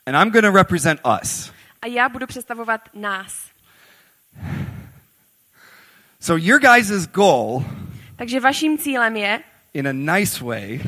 And 0.06 0.15
I'm 0.15 0.32
going 0.32 0.46
to 0.46 0.51
represent 0.51 1.00
us. 1.22 1.51
a 1.82 1.88
já 1.88 2.10
budu 2.10 2.27
představovat 2.27 2.82
nás. 2.94 3.34
So 6.20 6.44
your 6.46 6.60
guys' 6.60 7.08
goal, 7.08 7.63
Takže 8.15 8.39
vaším 8.39 8.77
cílem 8.77 9.15
je, 9.15 9.39
in 9.74 9.88
a 9.88 9.92
nice 9.92 10.44
way, 10.44 10.80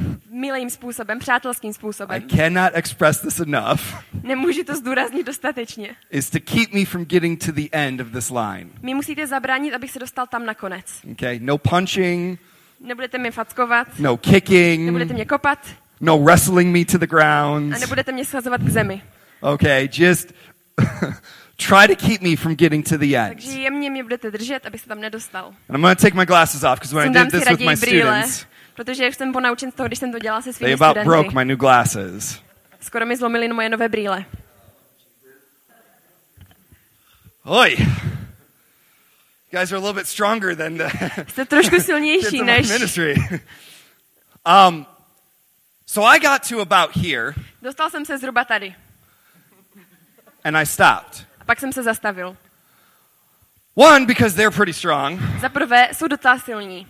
milým 0.46 0.70
způsobem, 0.70 1.20
přátelským 1.20 1.70
I 1.70 1.74
způsobem, 1.74 2.22
cannot 2.22 2.72
express 2.74 3.22
this 3.22 3.40
enough, 3.40 3.82
nemůžu 4.24 4.64
to 4.64 4.76
zdůraznit 4.76 5.26
dostatečně. 5.26 5.96
is 6.12 6.30
to 6.30 6.40
keep 6.40 6.74
me 6.74 6.86
from 6.86 7.06
getting 7.06 7.46
to 7.46 7.52
the 7.52 7.68
end 7.72 8.02
of 8.02 8.08
this 8.12 8.30
line. 8.30 8.70
Mi 8.82 8.94
musíte 8.94 9.28
zabránit, 9.28 9.74
abych 9.74 9.92
se 9.92 10.00
dostal 10.00 10.28
tam 10.28 10.46
nakonec. 10.46 10.86
Okay? 11.12 11.40
No 11.42 11.58
punching, 11.58 12.40
Nebudete 12.80 13.18
mě 13.18 13.32
fackovat, 13.32 13.88
no 14.00 14.12
nebudete 14.12 14.40
kicking, 14.40 15.12
mě 15.12 15.26
kopat 15.26 15.60
no 16.02 16.18
wrestling 16.18 16.74
me 16.74 16.86
to 16.86 16.98
the 16.98 17.04
a 17.04 17.08
ground. 17.08 17.80
nebudete 17.80 18.12
mě 18.12 18.26
schazovat 18.26 18.62
k 18.62 18.70
zemi. 18.70 19.02
Okay, 19.42 19.90
just 19.92 20.34
try 21.58 21.88
to 21.88 21.96
keep 21.96 22.22
me 22.22 22.36
from 22.36 22.56
getting 22.56 22.90
to 22.90 22.98
the 22.98 23.16
end. 23.16 23.34
Takže 23.34 23.60
jemně 23.60 23.90
mě 23.90 24.04
budete 24.04 24.32
držet, 24.32 24.66
abych 24.66 24.82
se 24.82 24.88
tam 24.88 25.00
nedostal. 25.02 25.46
And 25.46 25.76
I'm 25.76 25.82
going 25.82 25.98
to 25.98 26.02
take 26.02 26.16
my 26.16 26.26
glasses 26.26 26.64
off 26.64 26.80
because 26.80 26.96
when 26.96 27.04
I 27.04 27.08
Sundám 27.08 27.28
did 27.28 27.34
si 27.34 27.40
this 27.40 27.50
with 27.50 27.68
my 27.68 27.76
brýle, 27.76 28.24
students, 28.24 28.46
protože 28.76 29.06
jsem 29.06 29.34
ponaučen 29.34 29.72
z 29.72 29.76
toho, 29.76 29.88
když 29.88 30.00
jsem 30.00 30.12
to 30.12 30.20
dělala 30.20 30.42
se 30.42 30.46
they 30.46 30.54
svými 30.54 30.74
about 30.74 30.94
broke 30.98 31.06
studenty. 31.30 31.36
my 31.36 31.46
new 31.46 31.58
glasses. 31.58 32.42
Skoro 32.82 33.06
mi 33.06 33.18
zlomili 33.18 33.48
moje 33.48 33.70
nové 33.70 33.90
brýle. 33.90 34.26
Oi! 37.44 37.76
You 39.52 39.60
guys 39.60 39.72
are 39.72 39.78
a 39.78 39.80
little 39.80 39.94
bit 39.94 40.08
stronger 40.08 40.56
than 40.56 40.78
the 40.78 40.90
Jste 41.28 41.46
trošku 41.46 41.80
silnější 41.80 42.42
než... 42.44 42.68
ministry. 42.70 43.16
um, 44.68 44.86
so 45.86 46.10
I 46.16 46.20
got 46.20 46.50
to 46.50 46.60
about 46.62 46.96
here 46.96 47.34
Dostal 47.62 47.90
jsem 47.90 48.06
se 48.06 48.18
zhruba 48.18 48.46
tady. 48.46 48.76
and 50.44 50.58
I 50.58 50.66
stopped. 50.66 51.26
A 51.40 51.46
pak 51.46 51.60
jsem 51.60 51.74
se 51.74 51.84
zastavil. 51.84 52.38
One, 53.76 54.06
because 54.06 54.36
they're 54.36 54.56
pretty 54.56 54.74
strong, 54.74 55.20
Za 55.42 55.50
prvé, 55.50 55.90
jsou 55.94 56.08
docela 56.08 56.40
silní. 56.40 56.88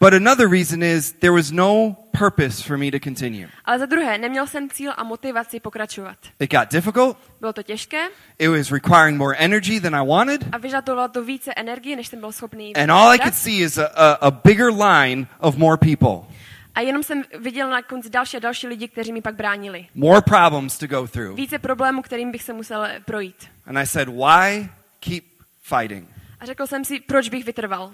But 0.00 0.14
another 0.14 0.48
reason 0.50 0.82
is 0.82 1.12
there 1.12 1.32
was 1.32 1.50
no 1.50 1.96
purpose 2.18 2.62
for 2.62 2.76
me 2.78 2.90
to 2.90 2.98
continue. 3.04 3.48
Ale 3.64 3.78
za 3.78 3.86
druhé, 3.86 4.18
neměl 4.18 4.46
jsem 4.46 4.70
cíl 4.70 4.92
a 4.96 5.04
motivaci 5.04 5.60
pokračovat. 5.60 6.16
It 6.40 6.50
got 6.50 6.70
difficult. 6.72 7.16
Bylo 7.40 7.52
to 7.52 7.62
těžké 7.62 8.08
It 8.38 8.48
was 8.48 8.70
requiring 8.72 9.18
more 9.18 9.36
energy 9.38 9.80
than 9.80 9.94
I 9.96 10.06
wanted. 10.06 10.44
a 10.52 10.58
vyžadovalo 10.58 11.08
to 11.08 11.24
více 11.24 11.52
energie, 11.56 11.96
než 11.96 12.06
jsem 12.08 12.20
byl 12.20 12.32
schopný 12.32 12.76
And 12.76 12.90
all 12.90 13.10
I 13.12 13.18
could 13.18 13.34
see 13.34 13.58
is 13.62 13.78
a, 13.78 13.86
a, 13.86 14.12
a 14.12 14.30
bigger 14.30 14.72
line 14.72 15.26
of 15.40 15.56
more 15.56 15.76
people, 15.76 16.36
A 16.74 16.80
jenom 16.80 17.02
jsem 17.02 17.22
viděl 17.38 17.70
na 17.70 17.82
konci 17.82 18.10
další 18.10 18.36
a 18.36 18.40
další 18.40 18.66
lidi, 18.66 18.88
kteří 18.88 19.12
mi 19.12 19.22
pak 19.22 19.34
bránili. 19.34 19.86
more 19.94 20.20
problems 20.22 20.78
to 20.78 20.86
go 20.86 21.08
through. 21.08 21.36
Více 21.36 21.58
problémů, 21.58 22.02
kterým 22.02 22.32
bych 22.32 22.42
se 22.42 22.52
musel 22.52 22.86
projít. 23.04 23.46
And 23.66 23.78
I 23.78 23.86
said, 23.86 24.08
why 24.08 24.68
keep 25.00 25.24
fighting? 25.62 26.08
A 26.40 26.46
řekl 26.46 26.66
jsem 26.66 26.84
si, 26.84 27.00
proč 27.00 27.28
bych 27.28 27.44
vytrval. 27.44 27.92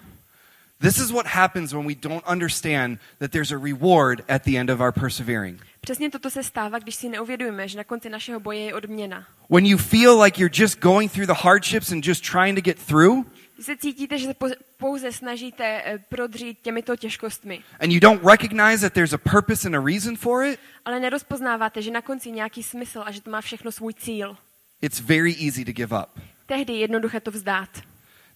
This 0.84 0.98
is 0.98 1.10
what 1.10 1.26
happens 1.26 1.72
when 1.72 1.86
we 1.86 1.94
don't 1.94 2.22
understand 2.26 2.98
that 3.18 3.30
there's 3.30 3.52
a 3.52 3.56
reward 3.58 4.22
at 4.28 4.42
the 4.42 4.58
end 4.58 4.70
of 4.70 4.80
our 4.80 4.92
persevering. 4.92 5.60
Přesně 5.80 6.10
toto 6.10 6.30
se 6.30 6.42
stává, 6.42 6.78
když 6.78 6.94
si 6.94 7.08
neuvědomíme, 7.08 7.68
že 7.68 7.78
na 7.78 7.84
konci 7.84 8.10
našeho 8.10 8.40
boje 8.40 8.58
je 8.60 8.74
odměna. 8.74 9.26
When 9.50 9.66
you 9.66 9.78
feel 9.78 10.22
like 10.22 10.40
you're 10.42 10.62
just 10.62 10.80
going 10.80 11.12
through 11.12 11.26
the 11.26 11.42
hardships 11.42 11.92
and 11.92 12.06
just 12.06 12.30
trying 12.30 12.54
to 12.58 12.60
get 12.62 12.78
through, 12.86 13.26
Když 13.54 13.66
se 13.66 13.76
cítíte, 13.76 14.18
že 14.18 14.26
se 14.26 14.34
po- 14.34 14.48
pouze 14.76 15.12
snažíte 15.12 15.82
eh, 15.84 15.98
prodřít 16.08 16.58
těmito 16.62 16.96
těžkostmi, 16.96 17.60
and 17.80 17.92
you 17.92 18.00
don't 18.00 18.22
recognize 18.24 18.78
that 18.80 18.92
there's 18.92 19.12
a 19.12 19.18
purpose 19.18 19.68
and 19.68 19.74
a 19.74 19.80
reason 19.80 20.16
for 20.16 20.44
it, 20.44 20.60
ale 20.84 21.00
nerozpoznáváte, 21.00 21.82
že 21.82 21.90
na 21.90 22.00
konci 22.02 22.30
nějaký 22.30 22.62
smysl 22.62 23.02
a 23.06 23.10
že 23.10 23.20
to 23.20 23.30
má 23.30 23.40
všechno 23.40 23.72
svůj 23.72 23.94
cíl, 23.94 24.36
it's 24.82 25.00
very 25.00 25.34
easy 25.46 25.64
to 25.64 25.72
give 25.72 25.96
up. 25.98 26.22
tehdy 26.46 26.72
je 26.72 26.78
jednoduché 26.78 27.20
to 27.20 27.30
vzdát. 27.30 27.68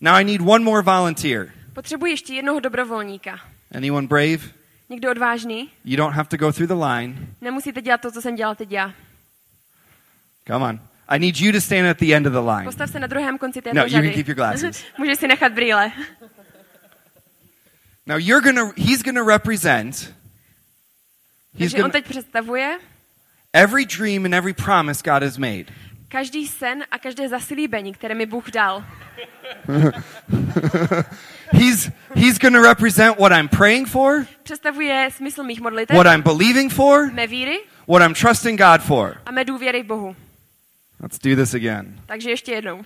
Now 0.00 0.14
I 0.14 0.24
need 0.24 0.40
one 0.40 0.64
more 0.64 0.82
volunteer. 0.82 1.57
Potřebuji 1.78 2.12
ještě 2.12 2.34
jednoho 2.34 2.60
dobrovolníka. 2.60 3.40
Anyone 3.74 4.06
brave? 4.06 4.38
Někdo 4.88 5.10
odvážný? 5.10 5.70
You 5.84 5.96
don't 5.96 6.16
have 6.16 6.28
to 6.28 6.36
go 6.36 6.52
through 6.52 6.68
the 6.68 6.84
line. 6.84 7.14
Nemusíte 7.40 7.82
dělat 7.82 8.00
to, 8.00 8.12
co 8.12 8.22
jsem 8.22 8.34
dělal 8.34 8.54
teď 8.54 8.72
já. 8.72 8.94
Come 10.46 10.64
on. 10.68 10.80
I 11.08 11.18
need 11.18 11.40
you 11.40 11.52
to 11.52 11.60
stand 11.60 11.86
at 11.86 11.98
the 11.98 12.14
end 12.14 12.26
of 12.26 12.32
the 12.32 12.38
line. 12.38 12.64
Postav 12.64 12.90
se 12.90 13.00
na 13.00 13.06
druhém 13.06 13.38
konci 13.38 13.62
této 13.62 13.76
No, 13.76 13.82
you 13.82 13.90
can 13.90 14.02
řady. 14.02 14.14
keep 14.14 14.28
your 14.28 14.36
glasses. 14.36 14.84
Můžeš 14.98 15.18
si 15.18 15.28
nechat 15.28 15.52
brýle. 15.52 15.92
Now 18.06 18.18
you're 18.18 18.52
gonna 18.52 18.72
he's 18.76 19.02
gonna 19.02 19.24
represent 19.24 19.94
he's 19.94 20.12
Takže 21.58 21.76
on 21.76 21.80
gonna, 21.80 21.92
teď 21.92 22.04
představuje 22.04 22.78
every 23.52 23.86
dream 23.86 24.24
and 24.24 24.34
every 24.34 24.52
promise 24.52 25.02
God 25.04 25.22
has 25.22 25.36
made. 25.36 25.64
Každý 26.08 26.46
sen 26.46 26.84
a 26.90 26.98
každé 26.98 27.28
zaslíbení, 27.28 27.92
které 27.92 28.14
mi 28.14 28.26
Bůh 28.26 28.50
dal. 28.50 28.84
He's 31.52 31.90
he's 32.14 32.38
gonna 32.38 32.60
represent 32.60 33.18
what 33.18 33.32
I'm 33.32 33.48
praying 33.48 33.88
for, 33.88 34.26
Představuje 34.42 35.08
smysl 35.12 35.42
mých 35.42 35.60
modlitev, 35.60 35.96
what 35.96 36.06
I'm 36.06 36.22
believing 36.22 36.72
for, 36.72 37.10
mé 37.12 37.26
víry 37.26 37.58
what 37.88 38.02
I'm 38.02 38.14
trusting 38.14 38.60
God 38.60 38.80
for. 38.82 39.20
a 39.26 39.30
mé 39.30 39.44
důvěry 39.44 39.82
v 39.82 39.86
Bohu. 39.86 40.16
Let's 41.00 41.18
do 41.18 41.36
this 41.36 41.54
again. 41.54 42.00
Takže 42.06 42.30
ještě 42.30 42.52
jednou. 42.52 42.82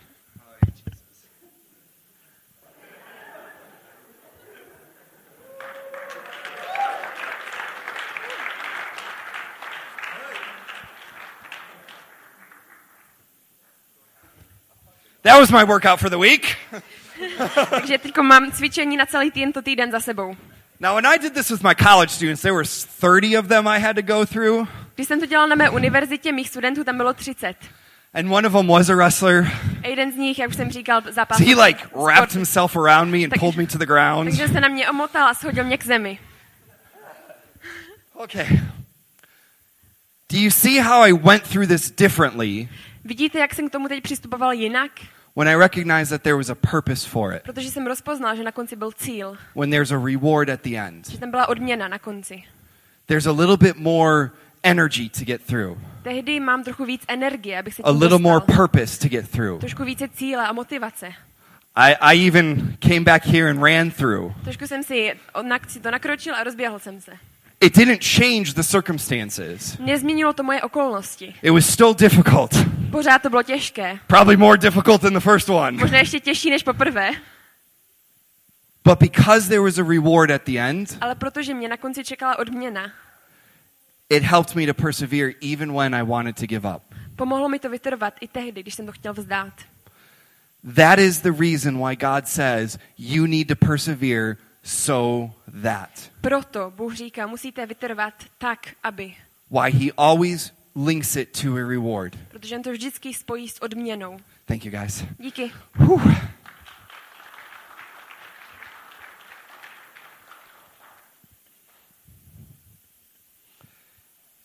That 15.22 15.38
was 15.38 15.50
my 15.50 15.64
workout 15.64 16.00
for 16.00 16.11
the 16.11 16.18
week. 16.18 16.56
Takže 17.70 17.98
teď 17.98 18.16
mám 18.16 18.52
cvičení 18.52 18.96
na 18.96 19.06
celý 19.06 19.30
tento 19.30 19.62
týden 19.62 19.90
za 19.90 20.00
sebou. 20.00 20.37
Now, 20.80 20.94
when 20.94 21.06
I 21.06 21.18
did 21.18 21.35
this 21.35 21.50
with 21.50 21.62
my 21.62 21.74
college 21.74 22.11
students, 22.11 22.42
there 22.42 22.54
were 22.54 22.64
30 22.64 23.37
of 23.38 23.46
them 23.48 23.68
I 23.68 23.78
had 23.80 23.96
to 23.96 24.02
go 24.02 24.26
through, 24.26 24.68
Když 24.94 25.08
jsem 25.08 25.20
to 25.20 25.26
dělal 25.26 25.48
na 25.48 25.54
mé 25.56 25.70
univerzitě, 25.70 26.32
mých 26.32 26.48
studentů 26.48 26.85
tam 26.85 26.96
bylo 26.96 27.12
30. 27.14 27.56
and 28.14 28.30
one 28.32 28.46
of 28.46 28.52
them 28.52 28.66
was 28.66 28.88
a 28.88 28.94
wrestler. 28.94 29.50
A 29.85 29.87
jeden 29.88 30.12
z 30.12 30.16
nich, 30.16 30.38
jak 30.38 30.50
už 30.50 30.56
jsem 30.56 30.70
říkal, 30.70 31.02
zápas. 31.11 31.38
So 31.38 31.50
he 31.50 31.66
like 31.66 31.85
wrapped 32.06 32.32
himself 32.35 32.76
around 32.76 33.11
me 33.11 33.18
and 33.18 33.30
Tak- 33.30 33.38
pulled 33.40 33.56
me 33.56 33.66
to 33.66 33.78
the 33.78 33.87
ground. 33.87 34.28
Takže 34.30 34.48
se 34.48 34.61
na 34.61 34.68
mě 34.68 34.90
omotal 34.90 35.26
a 35.28 35.35
shodil 35.35 35.64
mě 35.64 35.78
k 35.78 35.85
zemi. 35.85 36.18
Okay. 38.14 38.46
Do 40.32 40.38
you 40.38 40.50
see 40.50 40.80
how 40.80 41.02
I 41.02 41.12
went 41.12 41.42
through 41.48 41.66
this 41.68 41.90
differently 41.90 42.68
Vidíte, 43.04 43.38
jak 43.38 43.54
jsem 43.54 43.68
k 43.68 43.72
tomu 43.72 43.88
teď 43.88 44.02
přistupoval 44.02 44.52
jinak? 44.52 44.90
When 45.36 45.48
I 45.48 45.54
recognized 45.54 46.10
that 46.10 46.22
there 46.22 46.36
was 46.36 46.50
a 46.50 46.54
purpose 46.54 47.08
for 47.08 47.34
it, 47.34 47.42
Protože 47.42 47.70
jsem 47.70 47.86
rozpoznal, 47.86 48.36
že 48.36 48.42
na 48.42 48.52
konci 48.52 48.76
byl 48.76 48.92
cíl, 48.92 49.36
when 49.54 49.70
there's 49.70 49.90
a 49.90 49.98
reward 49.98 50.48
at 50.48 50.60
the 50.62 50.76
end? 50.76 51.10
že 51.10 51.18
tam 51.18 51.30
byla 51.30 51.48
odměna 51.48 51.88
na 51.88 51.98
konci. 51.98 52.42
There's 53.06 53.26
a 53.26 53.32
little 53.32 53.56
bit 53.56 53.76
more 53.76 54.30
energy 54.62 55.08
to 55.08 55.24
get 55.24 55.42
through, 55.42 55.78
Tehdy 56.02 56.40
mám 56.40 56.64
trochu 56.64 56.84
víc 56.84 57.02
energie, 57.08 57.58
abych 57.58 57.74
se 57.74 57.82
a 57.82 57.90
little 57.90 58.18
more 58.18 58.40
purpose 58.40 58.98
to 58.98 59.08
get 59.08 59.30
through. 59.30 59.60
Trošku 59.60 59.84
více 59.84 60.08
cíle 60.08 60.46
a 60.46 60.52
motivace. 60.52 61.12
I, 61.76 61.94
I 62.00 62.26
even 62.26 62.76
came 62.80 63.00
back 63.00 63.24
here 63.24 63.50
and 63.50 63.62
ran 63.62 63.90
through. 63.90 64.32
Trošku 64.44 64.66
jsem 64.66 64.82
si, 64.82 65.14
nakročil 65.90 66.34
a 66.34 66.44
rozběhl 66.44 66.78
jsem 66.78 67.00
se. 67.00 67.12
It 67.62 67.75
didn't 67.75 68.03
change 68.03 68.55
the 68.55 68.62
circumstances. 68.62 69.79
Nezměnilo 69.79 70.33
to 70.33 70.42
moje 70.42 70.62
okolnosti. 70.62 71.35
It 71.42 71.51
was 71.51 71.66
still 71.66 71.94
difficult. 71.94 72.51
Pořád 72.90 73.22
to 73.22 73.31
bylo 73.31 73.42
těžké. 73.42 73.98
Probably 74.07 74.37
more 74.37 74.59
difficult 74.59 75.01
than 75.01 75.12
the 75.12 75.20
first 75.20 75.48
one. 75.48 75.79
Možná 75.79 75.98
ještě 75.98 76.20
těžší 76.20 76.51
než 76.51 76.62
poprvé, 76.62 77.11
But 78.85 78.98
because 78.98 79.48
there 79.48 79.61
was 79.61 79.79
a 79.79 79.83
reward 79.85 80.31
at 80.31 80.42
the 80.44 80.59
end, 80.59 80.98
ale 81.01 81.14
protože 81.14 81.55
mě 81.55 81.68
na 81.68 81.77
konci 81.77 82.05
čekala 82.05 82.38
odměna, 82.38 82.92
it 84.09 84.22
helped 84.22 84.57
me 84.57 84.66
to 84.66 84.75
persevere 84.75 85.33
even 85.53 85.72
when 85.72 85.94
I 85.94 86.03
wanted 86.03 86.37
to 86.37 86.46
give 86.46 86.68
up. 86.77 86.83
pomohlo 87.16 87.48
mi 87.48 87.59
to 87.59 87.68
vytrvat 87.68 88.14
i 88.20 88.29
tehdy, 88.29 88.62
když 88.62 88.75
jsem 88.75 88.87
to 88.87 88.92
chtěl 88.92 89.12
vzdát. 89.14 89.53
That 90.77 90.98
is 90.98 91.20
the 91.20 91.33
reason 91.33 91.79
why 91.79 91.96
God 91.96 92.29
says 92.29 92.79
you 92.98 93.27
need 93.27 93.48
to 93.48 93.57
persevere 93.66 94.37
so 94.62 95.35
that. 95.62 96.11
Proto 96.20 96.72
Bůh 96.77 96.94
říká, 96.94 97.27
musíte 97.27 97.66
vytrvat 97.66 98.14
tak, 98.38 98.75
aby. 98.83 99.14
Why 99.51 99.70
he 99.70 99.92
always 99.96 100.53
links 100.77 101.16
it 101.16 101.42
to 101.42 101.55
a 101.55 101.68
reward. 101.68 102.16
Protože 102.29 102.57
on 102.57 102.62
to 102.62 102.72
vždycky 102.72 103.14
spojí 103.14 103.48
s 103.48 103.62
odměnou. 103.62 104.18
Thank 104.44 104.64
you 104.64 104.70
guys. 104.70 105.05
Díky. 105.18 105.53
Whew. 105.75 106.16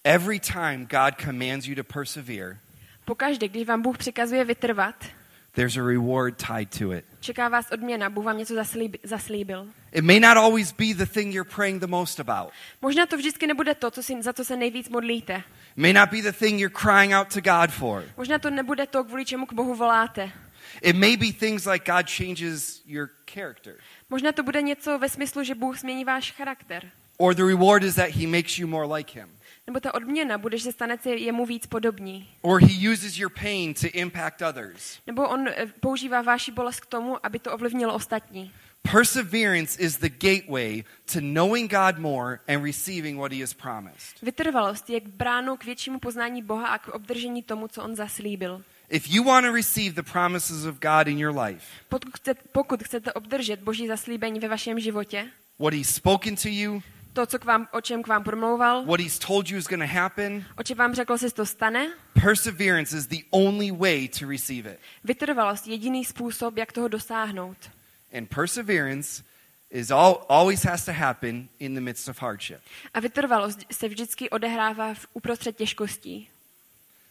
Every 0.04 0.40
time 0.40 0.86
God 0.86 1.16
commands 1.26 1.68
you 1.68 1.76
to 1.76 1.84
persevere, 1.84 2.60
Pokaždé, 3.08 3.48
když 3.48 3.68
vám 3.68 3.82
Bůh 3.82 3.98
přikazuje 3.98 4.46
vytrvat, 4.46 5.06
there's 5.52 5.78
a 5.78 5.82
reward 5.82 6.38
tied 6.48 6.80
to 6.80 6.94
it. 6.94 7.06
Čeká 7.28 7.50
vás 7.50 7.72
odměna. 7.72 8.10
Bůh 8.10 8.26
vám 8.26 8.38
něco 8.38 8.54
zaslíb, 8.54 8.96
zaslíbil. 9.04 9.68
It 9.92 10.04
may 10.04 10.20
not 10.20 10.38
always 10.38 10.72
be 10.72 10.94
the 10.94 11.06
thing 11.06 11.36
you're 11.36 11.50
praying 11.56 11.82
the 11.82 11.88
most 11.88 12.20
about. 12.20 12.54
Možná 12.82 13.06
to 13.06 13.18
vždycky 13.18 13.48
nebude 13.48 13.76
to, 13.76 13.92
co 13.92 14.04
si, 14.04 14.22
za 14.22 14.34
co 14.34 14.46
se 14.46 14.56
nejvíc 14.56 14.90
modlíte. 14.90 15.36
It 15.36 15.78
may 15.78 15.94
not 15.94 16.10
be 16.10 16.22
the 16.22 16.32
thing 16.32 16.60
you're 16.60 16.76
crying 16.82 17.14
out 17.14 17.34
to 17.34 17.42
God 17.42 17.72
for. 17.72 18.04
Možná 18.18 18.40
to 18.40 18.50
nebude 18.50 18.88
to, 18.88 19.04
kvůli 19.04 19.26
čemu 19.26 19.46
k 19.46 19.54
Bohu 19.54 19.76
voláte. 19.76 20.32
It 20.82 20.96
may 20.96 21.18
be 21.18 21.32
things 21.32 21.66
like 21.66 21.92
God 21.92 22.10
changes 22.10 22.82
your 22.86 23.10
character. 23.34 23.74
Možná 24.10 24.32
to 24.32 24.44
bude 24.44 24.62
něco 24.62 25.00
ve 25.00 25.10
smyslu, 25.10 25.44
že 25.44 25.56
Bůh 25.56 25.80
změní 25.80 26.06
váš 26.06 26.32
charakter. 26.32 26.92
Or 27.18 27.36
the 27.36 27.44
reward 27.44 27.84
is 27.84 27.96
that 27.96 28.10
he 28.10 28.28
makes 28.28 28.60
you 28.60 28.68
more 28.68 28.96
like 28.96 29.20
him. 29.20 29.37
Nebo 29.68 29.80
ta 29.80 29.94
odměna 29.94 30.38
bude, 30.38 30.58
že 30.58 30.64
se 30.64 30.72
stanete 30.72 31.10
jemu 31.10 31.46
víc 31.46 31.68
podobní. 31.68 32.30
Or 32.42 32.62
he 32.62 32.92
uses 32.92 33.18
your 33.18 33.32
pain 33.42 33.74
to 33.74 33.88
impact 33.94 34.42
others. 34.42 35.00
Nebo 35.08 35.30
on 35.30 35.48
eh, 35.48 35.66
používá 35.80 36.22
váši 36.22 36.52
bolest 36.52 36.80
k 36.80 36.86
tomu, 36.86 37.26
aby 37.26 37.40
to 37.40 37.54
ovlivnilo 37.54 37.94
ostatní. 37.94 38.52
Perseverance 38.92 39.82
is 39.84 39.98
the 39.98 40.10
gateway 40.10 40.84
to 41.14 41.20
knowing 41.20 41.72
God 41.72 41.98
more 41.98 42.40
and 42.48 42.64
receiving 42.64 43.18
what 43.18 43.32
he 43.32 43.42
has 43.42 43.54
promised. 43.54 44.22
Vytrvalost 44.22 44.90
je 44.90 45.02
k 45.02 45.08
bránou 45.08 45.58
k 45.58 45.66
většímu 45.66 46.00
poznání 46.00 46.42
Boha 46.42 46.68
a 46.68 46.78
k 46.78 46.88
obdržení 46.88 47.44
tomu, 47.44 47.68
co 47.68 47.84
on 47.84 47.96
zaslíbil. 47.96 48.64
If 48.90 49.10
you 49.10 49.24
want 49.24 49.46
to 49.46 49.52
receive 49.52 49.96
the 49.96 50.12
promises 50.12 50.66
of 50.66 50.80
God 50.80 51.08
in 51.08 51.20
your 51.20 51.40
life, 51.40 51.66
Pokud 51.90 52.16
chcete, 52.16 52.42
pokud 52.52 52.84
chcete 52.84 53.14
obdržet 53.14 53.60
Boží 53.60 53.88
zaslíbení 53.88 54.40
ve 54.40 54.48
vašem 54.48 54.80
životě, 54.80 55.28
what 55.60 55.74
he's 55.74 55.96
spoken 55.96 56.36
to 56.36 56.48
you, 56.50 56.82
to, 57.18 57.26
co 57.26 57.40
k 57.40 57.46
vám, 57.46 57.68
o 57.72 57.82
čem 57.82 58.04
k 58.04 58.08
vám 58.08 58.24
promlouval, 58.24 58.86
what 58.86 59.00
he's 59.00 59.20
told 59.20 59.50
you 59.50 59.58
is 59.58 59.68
going 59.68 59.82
to 59.82 59.94
happen, 59.94 60.46
o 60.58 60.64
čem 60.64 60.78
vám 60.78 60.94
řekl, 60.94 61.18
se 61.18 61.32
to 61.32 61.46
stane, 61.46 61.90
perseverance 62.22 62.98
is 62.98 63.08
the 63.08 63.24
only 63.32 63.72
way 63.72 64.08
to 64.08 64.30
receive 64.30 64.72
it. 64.72 64.80
vytrvalost 65.04 65.68
je 65.68 65.74
jediný 65.74 66.06
způsob, 66.06 66.58
jak 66.58 66.72
toho 66.72 66.88
dosáhnout. 66.88 67.58
And 68.18 68.30
perseverance 68.30 69.24
is 69.72 69.92
all, 69.92 70.26
always 70.30 70.64
has 70.64 70.86
to 70.86 70.92
happen 70.92 71.50
in 71.60 71.74
the 71.74 71.82
midst 71.82 72.08
of 72.08 72.22
hardship. 72.22 72.60
A 72.94 73.00
vytrvalost 73.00 73.60
se 73.72 73.88
vždycky 73.88 74.30
odehrává 74.30 74.94
v 74.94 75.08
uprostřed 75.14 75.58
těžkostí. 75.58 76.30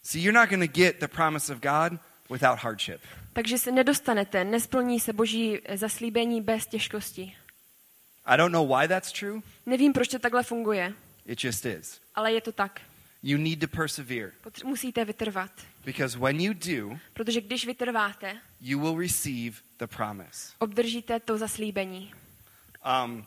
See, 0.02 0.22
you're 0.22 0.40
not 0.40 0.48
going 0.48 0.72
to 0.72 0.80
get 0.80 1.00
the 1.00 1.08
promise 1.08 1.52
of 1.52 1.60
God 1.60 2.00
without 2.30 2.58
hardship. 2.58 3.00
Takže 3.32 3.58
se 3.58 3.72
nedostanete, 3.72 4.44
nesplní 4.44 5.00
se 5.00 5.12
Boží 5.12 5.58
zaslíbení 5.74 6.40
bez 6.40 6.66
těžkosti. 6.66 7.34
I 8.26 8.36
don't 8.36 8.50
know 8.52 8.68
why 8.68 8.88
that's 8.88 9.12
true. 9.12 9.40
Nevím, 9.66 9.92
proč 9.92 10.08
to 10.08 10.18
takhle 10.18 10.42
funguje, 10.42 10.94
It 11.26 11.44
just 11.44 11.66
is. 11.66 12.00
ale 12.14 12.32
je 12.32 12.40
to 12.40 12.52
tak. 12.52 12.80
You 13.22 13.38
need 13.38 13.60
to 13.60 13.68
persevere 13.68 14.32
Potř- 14.44 14.64
musíte 14.66 15.04
vytrvat, 15.04 15.50
because 15.84 16.18
when 16.18 16.40
you 16.40 16.52
do, 16.54 16.98
protože 17.12 17.40
když 17.40 17.66
vytrváte, 17.66 18.40
you 18.60 18.80
will 18.80 18.98
receive 19.00 19.56
the 19.78 19.86
promise. 19.86 20.52
obdržíte 20.58 21.20
to 21.20 21.38
zaslíbení. 21.38 22.14
Um, 23.04 23.26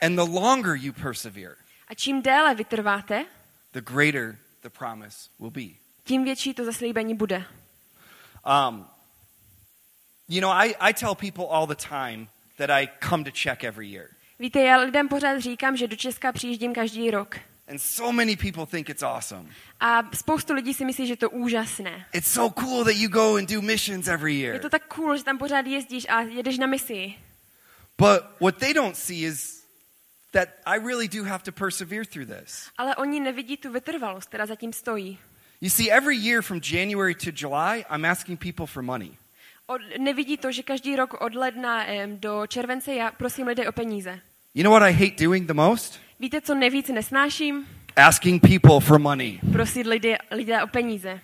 and 0.00 0.16
the 0.16 0.40
longer 0.40 0.74
you 0.76 0.92
persevere, 0.92 1.56
A 1.88 1.94
čím 1.94 2.22
déle 2.22 2.54
vytrváte, 2.54 3.26
the 3.72 3.80
greater 3.80 4.38
the 4.62 4.68
promise 4.70 5.30
will 5.38 5.50
be. 5.50 5.68
tím 6.04 6.24
větší 6.24 6.54
to 6.54 6.64
zaslíbení 6.64 7.14
bude. 7.14 7.44
Um, 8.68 8.86
you 10.28 10.40
know, 10.40 10.50
I, 10.52 10.74
I 10.80 10.94
tell 10.94 11.14
people 11.14 11.44
all 11.50 11.66
the 11.66 11.74
time 11.88 12.28
that 12.58 12.70
I 12.70 12.88
come 13.08 13.24
to 13.24 13.30
check 13.42 13.64
every 13.64 13.88
year. 13.88 14.08
Víte, 14.38 14.60
já 14.60 14.76
lidem 14.76 15.08
pořád 15.08 15.38
říkám, 15.38 15.76
že 15.76 15.88
do 15.88 15.96
Česka 15.96 16.32
přijíždím 16.32 16.74
každý 16.74 17.10
rok. 17.10 17.36
And 17.68 17.78
so 17.78 18.12
many 18.12 18.36
people 18.36 18.66
think 18.66 18.88
it's 18.88 19.02
awesome. 19.02 19.48
A 19.80 20.02
spoustu 20.16 20.54
lidí 20.54 20.74
si 20.74 20.84
myslí, 20.84 21.06
že 21.06 21.16
to 21.16 21.24
je 21.24 21.28
úžasné. 21.28 22.06
It's 22.12 22.28
so 22.32 22.54
cool 22.64 22.84
that 22.84 22.96
you 22.96 23.08
go 23.08 23.36
and 23.36 23.50
do 23.50 23.60
missions 23.62 24.08
every 24.08 24.34
Je 24.34 24.46
year. 24.46 24.60
to 24.60 24.68
tak 24.70 24.86
cool, 24.94 25.16
že 25.16 25.24
tam 25.24 25.38
pořád 25.38 25.66
jezdíš 25.66 26.06
a 26.08 26.20
jedeš 26.20 26.58
na 26.58 26.66
misi. 26.66 27.14
But 27.98 28.22
what 28.40 28.56
they 28.56 28.74
don't 28.74 28.96
see 28.96 29.24
is 29.24 29.64
that 30.32 30.48
I 30.66 30.78
really 30.78 31.08
do 31.08 31.24
have 31.24 31.42
to 31.44 31.52
persevere 31.52 32.04
through 32.04 32.28
this. 32.28 32.70
Ale 32.78 32.96
oni 32.96 33.20
nevidí 33.20 33.56
tu 33.56 33.72
vytrvalost, 33.72 34.28
která 34.28 34.46
zatím 34.46 34.72
stojí. 34.72 35.18
You 35.60 35.70
see, 35.70 35.90
every 35.90 36.16
year 36.16 36.42
from 36.42 36.60
January 36.72 37.14
to 37.14 37.30
July, 37.34 37.84
I'm 37.90 38.04
asking 38.04 38.38
people 38.38 38.66
for 38.66 38.82
money. 38.82 39.10
Od, 39.70 39.80
nevidí 39.98 40.36
to, 40.36 40.52
že 40.52 40.62
každý 40.62 40.96
rok 40.96 41.20
od 41.20 41.34
ledna 41.34 41.84
em, 41.86 42.18
do 42.20 42.46
července 42.46 42.94
já 42.94 43.10
prosím 43.10 43.46
lidi 43.46 43.66
o 43.66 43.72
peníze. 43.72 44.20
You 44.54 44.64
know 44.64 44.72
what 44.72 44.90
I 44.90 44.92
hate 44.92 45.24
doing 45.24 45.46
the 45.46 45.54
most? 45.54 46.00
Víte, 46.20 46.40
co 46.40 46.54
nejvíc 46.54 46.88
nesnáším? 46.88 47.66
Asking 47.96 48.42
people 48.42 48.80
for 48.80 48.98
money. 48.98 49.40
Prosit 49.52 49.86
lidi, 49.86 50.16
lidé 50.30 50.62
o 50.62 50.66
peníze. 50.66 51.20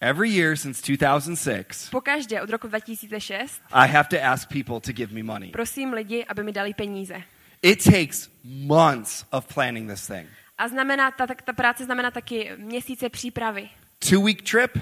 Every 0.00 0.30
year 0.30 0.56
since 0.56 0.82
2006, 0.92 1.90
Pokaždé 1.90 2.42
od 2.42 2.50
roku 2.50 2.68
2006 2.68 3.60
I 3.72 3.88
have 3.88 4.08
to 4.08 4.16
ask 4.24 4.48
people 4.48 4.80
to 4.80 4.92
give 4.92 5.14
me 5.14 5.22
money. 5.22 5.50
prosím 5.50 5.92
lidi, 5.92 6.24
aby 6.24 6.42
mi 6.42 6.52
dali 6.52 6.74
peníze. 6.74 7.22
It 7.62 7.84
takes 7.84 8.30
months 8.44 9.24
of 9.30 9.54
planning 9.54 9.90
this 9.90 10.06
thing. 10.06 10.28
A 10.58 10.68
znamená, 10.68 11.10
ta, 11.10 11.26
ta, 11.26 11.52
práce 11.52 11.84
znamená 11.84 12.10
taky 12.10 12.50
měsíce 12.56 13.08
přípravy. 13.08 13.68
Two 14.10 14.20
week 14.20 14.42
trip, 14.50 14.78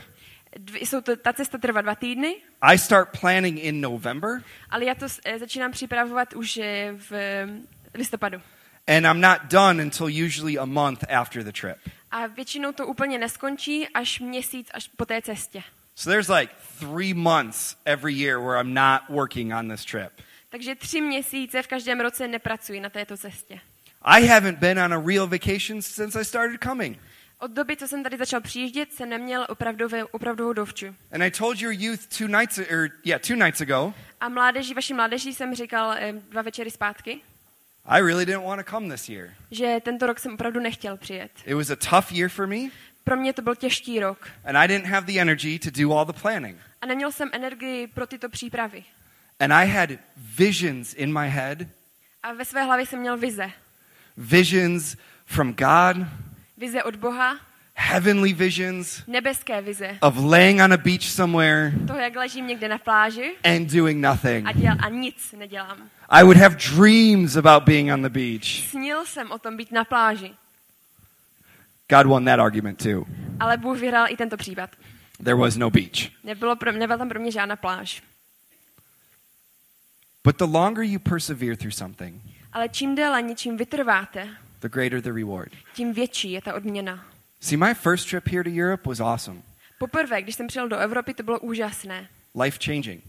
jsou 0.74 1.00
to, 1.00 1.16
ta 1.16 1.32
cesta 1.32 1.58
trvá 1.58 1.80
dva 1.80 1.94
týdny, 1.94 2.36
I 2.62 2.78
start 2.78 3.20
planning 3.20 3.58
in 3.64 3.80
November, 3.80 4.42
ale 4.70 4.84
já 4.84 4.94
to 4.94 5.06
eh, 5.24 5.38
začínám 5.38 5.72
připravovat 5.72 6.32
už 6.32 6.56
eh, 6.56 6.92
v 6.96 7.12
eh, 7.12 7.48
listopadu. 7.94 8.40
and 8.88 9.06
I'm 9.06 9.20
not 9.20 9.40
done 9.50 9.82
until 9.82 10.06
usually 10.26 10.58
a 10.58 10.64
month 10.64 11.04
after 11.10 11.42
the 11.42 11.52
trip. 11.52 11.76
A 12.10 12.26
většinou 12.26 12.72
to 12.72 12.86
úplně 12.86 13.18
neskončí 13.18 13.88
až 13.88 14.20
měsíc, 14.20 14.68
až 14.74 14.90
po 14.96 15.04
té 15.04 15.22
cestě. 15.22 15.62
So 15.94 16.10
there's 16.10 16.28
like 16.28 16.52
three 16.78 17.14
months 17.14 17.76
every 17.84 18.14
year 18.14 18.38
where 18.38 18.60
I'm 18.60 18.74
not 18.74 19.00
working 19.08 19.52
on 19.52 19.68
this 19.68 19.84
trip. 19.84 20.12
Takže 20.48 20.74
tři 20.74 21.00
měsíce 21.00 21.62
v 21.62 21.66
každém 21.66 22.00
roce 22.00 22.28
nepracuji 22.28 22.80
na 22.80 22.90
této 22.90 23.16
cestě. 23.16 23.60
I 24.02 24.26
haven't 24.26 24.58
been 24.58 24.78
on 24.78 24.94
a 24.94 25.02
real 25.06 25.26
vacation 25.26 25.82
since 25.82 26.20
I 26.20 26.24
started 26.24 26.60
coming. 26.64 26.98
Od 27.38 27.50
doby, 27.50 27.76
co 27.76 27.88
jsem 27.88 28.02
tady 28.02 28.16
začal 28.16 28.40
přijíždět, 28.40 28.92
jsem 28.92 29.08
neměl 29.08 29.46
opravdové, 29.48 30.04
opravdovou 30.04 30.52
dovču. 30.52 30.86
And 31.12 31.22
I 31.22 31.30
told 31.30 31.60
your 31.60 31.72
youth 31.72 32.06
two 32.18 32.28
nights, 32.28 32.58
or 32.58 32.88
yeah, 33.04 33.20
two 33.22 33.36
nights 33.36 33.60
ago, 33.60 33.94
A 34.20 34.28
mládeži, 34.28 34.74
vaší 34.74 34.94
mládeži 34.94 35.34
jsem 35.34 35.54
říkal 35.54 35.92
eh, 35.92 36.12
dva 36.12 36.42
večery 36.42 36.70
zpátky, 36.70 37.20
I 37.84 38.00
really 38.02 38.26
didn't 38.26 38.44
want 38.44 38.64
to 38.66 38.70
come 38.70 38.88
this 38.96 39.08
year. 39.08 39.30
že 39.50 39.76
tento 39.82 40.06
rok 40.06 40.18
jsem 40.18 40.34
opravdu 40.34 40.60
nechtěl 40.60 40.96
přijet. 40.96 41.30
It 41.46 41.54
was 41.54 41.70
a 41.70 41.76
tough 41.76 42.12
year 42.12 42.30
for 42.30 42.46
me, 42.46 42.56
Pro 43.04 43.16
mě 43.16 43.32
to 43.32 43.42
byl 43.42 43.54
těžký 43.54 44.00
rok. 44.00 44.28
and 44.44 44.56
I 44.56 44.68
didn't 44.68 44.86
have 44.90 45.06
the 45.06 45.20
energy 45.20 45.58
to 45.58 45.70
do 45.82 45.92
all 45.94 46.04
the 46.06 46.20
planning. 46.20 46.58
A 46.80 46.86
neměl 46.86 47.12
jsem 47.12 47.30
energii 47.32 47.86
pro 47.86 48.06
tyto 48.06 48.28
přípravy. 48.28 48.84
And 49.40 49.52
I 49.52 49.66
had 49.66 49.90
visions 50.16 50.94
in 50.94 51.12
my 51.20 51.28
head, 51.30 51.58
A 52.22 52.32
ve 52.32 52.44
své 52.44 52.62
hlavě 52.64 52.86
jsem 52.86 52.98
měl 53.00 53.16
vize. 53.16 53.50
visions 54.16 54.96
from 55.26 55.52
God, 55.54 56.06
Vize 56.56 56.82
od 56.82 56.96
Boha, 56.96 57.38
heavenly 57.74 58.32
visions 58.32 59.02
nebeské 59.06 59.60
vize. 59.62 59.98
of 60.02 60.16
laying 60.16 60.60
on 60.60 60.72
a 60.72 60.76
beach 60.76 61.02
somewhere 61.02 61.72
Toho, 61.86 61.98
jak 61.98 62.16
ležím 62.16 62.46
někde 62.46 62.68
na 62.68 62.78
pláži 62.78 63.36
and 63.44 63.72
doing 63.72 64.00
nothing. 64.00 64.46
a, 64.48 64.52
děl, 64.52 64.74
a 64.84 64.88
nic 64.88 65.32
nedělám. 65.38 65.90
I 66.08 66.22
would 66.22 66.36
have 66.36 66.56
dreams 66.76 67.36
about 67.36 67.62
being 67.64 67.92
on 67.92 68.02
the 68.02 68.08
beach. 68.08 68.44
Snil 68.70 69.04
jsem 69.06 69.30
o 69.32 69.38
tom 69.38 69.56
být 69.56 69.72
na 69.72 69.84
pláži. 69.84 70.34
God 71.90 72.06
won 72.06 72.24
that 72.24 72.40
argument 72.40 72.82
too. 72.82 73.04
Ale 73.40 73.56
Bůh 73.56 73.78
vyhrál 73.78 74.06
i 74.08 74.16
tento 74.16 74.36
případ. 74.36 74.70
There 75.24 75.34
was 75.36 75.56
no 75.56 75.70
beach. 75.70 76.24
Nebylo 76.24 76.56
pro, 76.56 76.72
nebyla 76.72 76.98
tam 76.98 77.08
pro 77.08 77.20
mě 77.20 77.30
žádná 77.30 77.56
pláž. 77.56 78.02
But 80.24 80.36
the 80.38 80.44
longer 80.44 80.82
you 80.84 80.98
persevere 80.98 81.56
through 81.56 81.72
something, 81.74 82.22
Ale 82.52 82.68
čím 82.68 82.94
déle 82.94 83.22
něčím 83.22 83.56
vytrváte, 83.56 84.28
the 84.60 84.68
greater 84.68 85.00
the 85.00 85.12
reward. 85.12 85.52
tím 85.74 85.92
větší 85.92 86.32
je 86.32 86.42
ta 86.42 86.54
odměna. 86.54 87.04
See, 87.40 87.58
my 87.58 87.74
first 87.74 88.10
trip 88.10 88.28
here 88.28 88.44
to 88.44 88.50
Europe 88.50 88.88
was 88.88 89.00
awesome, 89.00 89.42
Poprvé, 89.78 90.22
když 90.22 90.34
jsem 90.34 90.46
přijel 90.46 90.68
do 90.68 90.76
Evropy, 90.76 91.14
to 91.14 91.22
bylo 91.22 91.38
úžasné. 91.40 92.08
life 92.42 92.58
changing. 92.64 93.04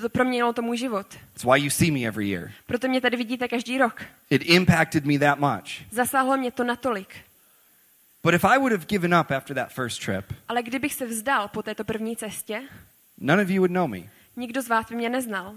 To 0.00 0.08
proměnilo 0.08 0.52
to 0.52 0.62
můj 0.62 0.76
život. 0.78 1.06
It's 1.34 1.44
why 1.44 1.58
you 1.60 1.70
see 1.70 1.90
me 1.90 2.00
every 2.00 2.28
year. 2.28 2.50
Proto 2.66 2.88
mě 2.88 3.00
tady 3.00 3.16
vidíte 3.16 3.48
každý 3.48 3.78
rok. 3.78 4.02
It 4.30 4.42
impacted 4.44 5.04
me 5.04 5.18
that 5.18 5.38
much. 5.38 5.70
Zasáhlo 5.90 6.36
mě 6.36 6.50
to 6.50 6.64
natolik. 6.64 7.14
But 8.22 8.34
if 8.34 8.44
I 8.44 8.58
would 8.58 8.72
have 8.72 8.84
given 8.86 9.14
up 9.14 9.30
after 9.30 9.56
that 9.56 9.72
first 9.72 10.04
trip, 10.04 10.24
Ale 10.48 10.62
kdybych 10.62 10.94
se 10.94 11.06
vzdal 11.06 11.48
po 11.48 11.62
této 11.62 11.84
první 11.84 12.16
cestě, 12.16 12.62
none 13.18 13.42
of 13.42 13.48
you 13.50 13.60
would 13.60 13.70
know 13.70 13.86
me. 13.88 13.98
nikdo 14.36 14.62
z 14.62 14.68
vás 14.68 14.86
by 14.90 14.96
mě 14.96 15.08
neznal. 15.08 15.54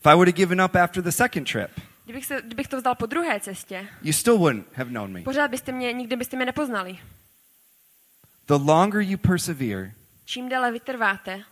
If 0.00 0.06
I 0.06 0.14
would 0.14 0.28
have 0.28 0.36
given 0.36 0.62
up 0.62 0.74
after 0.76 1.02
the 1.02 1.10
second 1.12 1.50
trip, 1.52 1.70
Kdybych, 2.04 2.26
se, 2.26 2.42
kdybych 2.42 2.68
to 2.68 2.76
vzdal 2.76 2.94
po 2.94 3.06
druhé 3.06 3.40
cestě, 3.40 3.88
you 4.02 4.12
still 4.12 4.38
wouldn't 4.38 4.66
have 4.74 4.90
known 4.90 5.12
me. 5.12 5.22
pořád 5.22 5.50
byste 5.50 5.72
mě, 5.72 5.92
nikdy 5.92 6.16
byste 6.16 6.36
mě 6.36 6.46
nepoznali. 6.46 6.98
The 8.46 8.54
longer 8.54 9.00
you 9.00 9.18
persevere, 9.18 9.92
Čím 10.24 10.48
déle 10.48 10.72
vytrváte, 10.72 11.42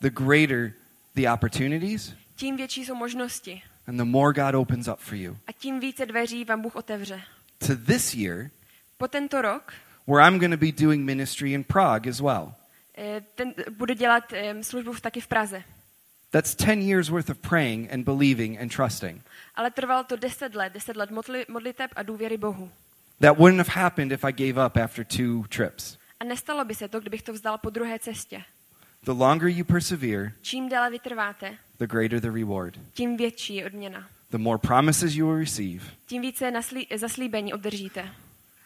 the 0.00 0.10
greater 0.10 0.72
the 1.14 1.28
opportunities 1.30 2.14
tím 2.36 2.56
větší 2.56 2.84
jsou 2.84 2.94
možnosti. 2.94 3.62
and 3.86 3.96
the 3.96 4.04
more 4.04 4.32
God 4.42 4.54
opens 4.54 4.88
up 4.88 4.98
for 4.98 5.14
you. 5.14 5.36
A 5.46 5.52
tím 5.52 5.80
více 5.80 6.06
dveří 6.06 6.44
vám 6.44 6.62
Bůh 6.62 6.76
otevře. 6.76 7.22
To 7.58 7.76
this 7.76 8.14
year, 8.14 8.50
Po 8.96 9.08
tento 9.08 9.42
rok 9.42 9.72
where 10.06 10.28
I'm 10.28 10.38
going 10.38 10.52
to 10.52 10.66
be 10.66 10.72
doing 10.72 11.04
ministry 11.04 11.52
in 11.52 11.64
Prague 11.64 12.10
as 12.10 12.20
well. 12.20 12.54
eh, 12.98 13.20
ten, 13.34 13.54
budu 13.70 13.94
dělat 13.94 14.32
eh, 14.32 14.62
službu 14.64 14.94
taky 14.94 15.20
v 15.20 15.26
Praze. 15.28 15.62
That's 16.34 16.54
10 16.56 16.82
years 16.82 17.10
worth 17.10 17.30
of 17.30 17.38
praying 17.38 17.90
and 17.90 18.04
believing 18.04 18.58
and 18.58 18.70
trusting. 18.70 19.22
Ale 19.54 19.70
trvalo 19.70 20.04
to 20.04 20.16
deset 20.16 20.54
let, 20.54 20.72
deset 20.72 20.96
let 20.96 21.10
modli, 21.10 21.44
modliteb 21.48 21.90
a 21.96 22.02
důvěry 22.02 22.36
Bohu. 22.36 22.70
That 23.20 23.38
wouldn't 23.38 23.58
have 23.68 23.82
happened 23.82 24.12
if 24.12 24.24
I 24.24 24.32
gave 24.32 24.66
up 24.66 24.76
after 24.76 25.04
two 25.04 25.42
trips. 25.48 25.96
A 26.20 26.24
nestalo 26.24 26.64
by 26.64 26.74
se 26.74 26.88
to, 26.88 27.00
kdybych 27.00 27.22
to 27.22 27.32
vzdal 27.32 27.58
po 27.58 27.70
druhé 27.70 27.98
cestě. 27.98 28.42
The 29.04 29.10
longer 29.12 29.48
you 29.48 29.64
persevere, 29.64 30.32
Čím 30.42 30.68
déle 30.68 30.90
vytrváte, 30.90 31.58
the 31.78 31.86
greater 31.86 32.20
the 32.20 32.30
reward. 32.30 32.74
tím 32.94 33.16
větší 33.16 33.54
je 33.54 33.66
odměna. 33.66 34.08
The 34.30 34.38
more 34.38 34.58
promises 34.58 35.14
you 35.14 35.26
will 35.26 35.38
receive. 35.38 35.84
Tím 36.06 36.22
více 36.22 36.50
naslí, 36.50 36.86
zaslíbení 36.96 37.54
obdržíte. 37.54 38.08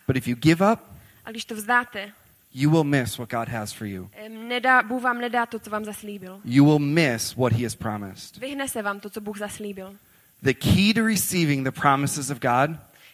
But 0.07 0.17
if 0.17 0.29
you 0.29 0.37
give 0.37 0.73
up, 0.73 0.81
A 1.25 1.31
když 1.31 1.45
to 1.45 1.55
vzdáte, 1.55 2.13
you 2.55 2.71
will 2.71 2.85
miss 2.85 3.19
what 3.19 3.31
God 3.31 3.49
has 3.49 3.73
for 3.73 3.87
you. 3.87 4.11
nedá, 4.29 4.83
Bůh 4.83 5.03
vám 5.03 5.21
nedá 5.21 5.47
to, 5.47 5.59
co 5.59 5.71
vám 5.71 5.85
zaslíbil. 5.85 6.41
You 6.45 6.65
will 6.65 6.79
miss 6.79 7.35
what 7.37 7.53
He 7.53 7.63
has 7.63 7.75
promised. 7.75 8.37
Vyhne 8.37 8.69
se 8.69 8.83
vám 8.83 9.01
to, 9.01 9.11
co 9.11 9.21
Bůh 9.21 9.39
zaslíbil. 9.39 9.97
The 10.43 10.55
key 10.55 10.95
to 10.95 11.07
receiving 11.07 11.65
the 11.65 11.81
promises 11.81 12.31
of 12.31 12.39
God 12.41 12.71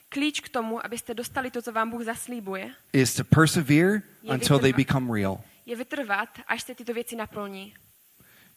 Klíč 0.08 0.40
k 0.40 0.48
tomu, 0.48 0.84
abyste 0.86 1.14
dostali 1.14 1.50
to, 1.50 1.62
co 1.62 1.72
vám 1.72 1.90
Bůh 1.90 2.02
zaslíbuje, 2.04 2.70
is 2.92 3.14
to 3.14 3.24
persevere 3.24 4.02
until 4.34 4.58
they 4.58 4.72
become 4.72 5.20
real. 5.20 5.40
je 5.66 5.76
vytrvat, 5.76 6.28
až 6.46 6.62
se 6.62 6.74
tyto 6.74 6.94
věci 6.94 7.16
naplní. 7.16 7.74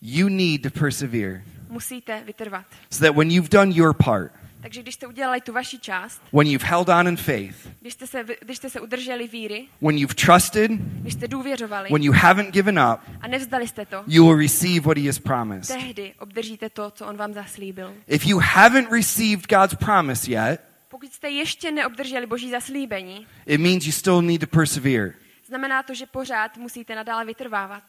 You 0.01 0.29
need 0.29 0.61
to 0.61 0.69
persevere 0.79 1.43
Musíte 1.69 2.23
vytrvat. 2.25 2.65
so 2.89 3.07
that 3.07 3.15
when 3.17 3.31
you've 3.31 3.49
done 3.49 3.71
your 3.75 3.93
part, 3.93 4.31
Takže 4.61 4.81
když 4.81 4.95
jste 4.95 5.07
udělali 5.07 5.41
tu 5.41 5.53
vaši 5.53 5.79
část, 5.79 6.21
when 6.33 6.47
you've 6.47 6.67
held 6.67 6.89
on 6.89 7.07
in 7.07 7.17
faith, 7.17 7.55
když 7.81 7.93
jste 7.93 8.07
se, 8.07 8.25
když 8.41 8.57
jste 8.57 8.69
se 8.69 8.81
udrželi 8.81 9.27
víry, 9.27 9.67
when 9.81 9.97
you've 9.97 10.13
trusted, 10.15 10.71
když 10.71 11.13
jste 11.13 11.27
důvěřovali 11.27 11.89
when 11.91 12.03
you 12.03 12.13
haven't 12.13 12.51
given 12.53 12.79
up, 12.79 12.99
a 13.21 13.27
nevzdali 13.27 13.67
jste 13.67 13.85
to, 13.85 14.03
you 14.07 14.25
will 14.25 14.37
receive 14.37 14.79
what 14.85 14.97
He 14.97 15.05
has 15.05 15.19
promised. 15.19 15.77
tehdy 15.77 16.13
obdržíte 16.19 16.69
to, 16.69 16.91
co 16.91 17.05
on 17.05 17.17
vám 17.17 17.33
zaslíbil. 17.33 17.93
If 18.07 18.25
you 18.25 18.39
haven't 18.39 18.91
received 18.91 19.47
God's 19.49 19.75
promise 19.75 20.31
yet, 20.31 20.61
Pokud 20.89 21.13
jste 21.13 21.29
ještě 21.29 21.71
neobdrželi 21.71 22.25
boží 22.25 22.49
zaslíbení, 22.51 23.27
it 23.45 23.61
means 23.61 23.85
you 23.85 23.91
still 23.91 24.21
need 24.21 24.41
to 24.41 24.47
persevere. 24.47 25.11
znamená 25.47 25.83
to, 25.83 25.93
že 25.93 26.05
pořád 26.05 26.57
musíte 26.57 26.95
nadále 26.95 27.25
vytrvávat. 27.25 27.83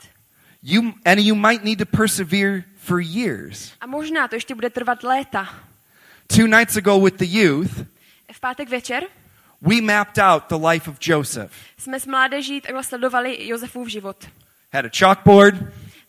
You, 0.63 0.83
and 1.05 1.19
you 1.21 1.35
might 1.35 1.65
need 1.65 1.79
to 1.79 1.87
persevere 1.97 2.63
for 2.77 3.01
years. 3.01 3.73
A 3.81 3.87
možná 3.87 4.29
to 4.29 4.35
ještě 4.35 4.55
bude 4.55 4.71
trvat 4.71 5.03
léta. 5.03 5.49
Two 6.37 6.47
nights 6.47 6.77
ago 6.77 6.99
with 7.05 7.17
the 7.17 7.25
youth, 7.25 7.73
V 8.33 8.41
pátek 8.41 8.69
večer 8.69 9.03
we 9.63 9.81
mapped 9.81 10.19
out 10.19 10.43
the 10.49 10.69
life 10.69 10.91
of 10.91 10.97
Joseph. 11.01 11.53
jsme 11.79 12.01
s 12.01 12.07
mládeží 12.07 12.61
takhle 12.61 12.85
sledovali 12.85 13.49
Josefův 13.49 13.89
život. 13.89 14.29
Had 14.73 14.85
a 14.85 14.89
chalkboard, 14.99 15.55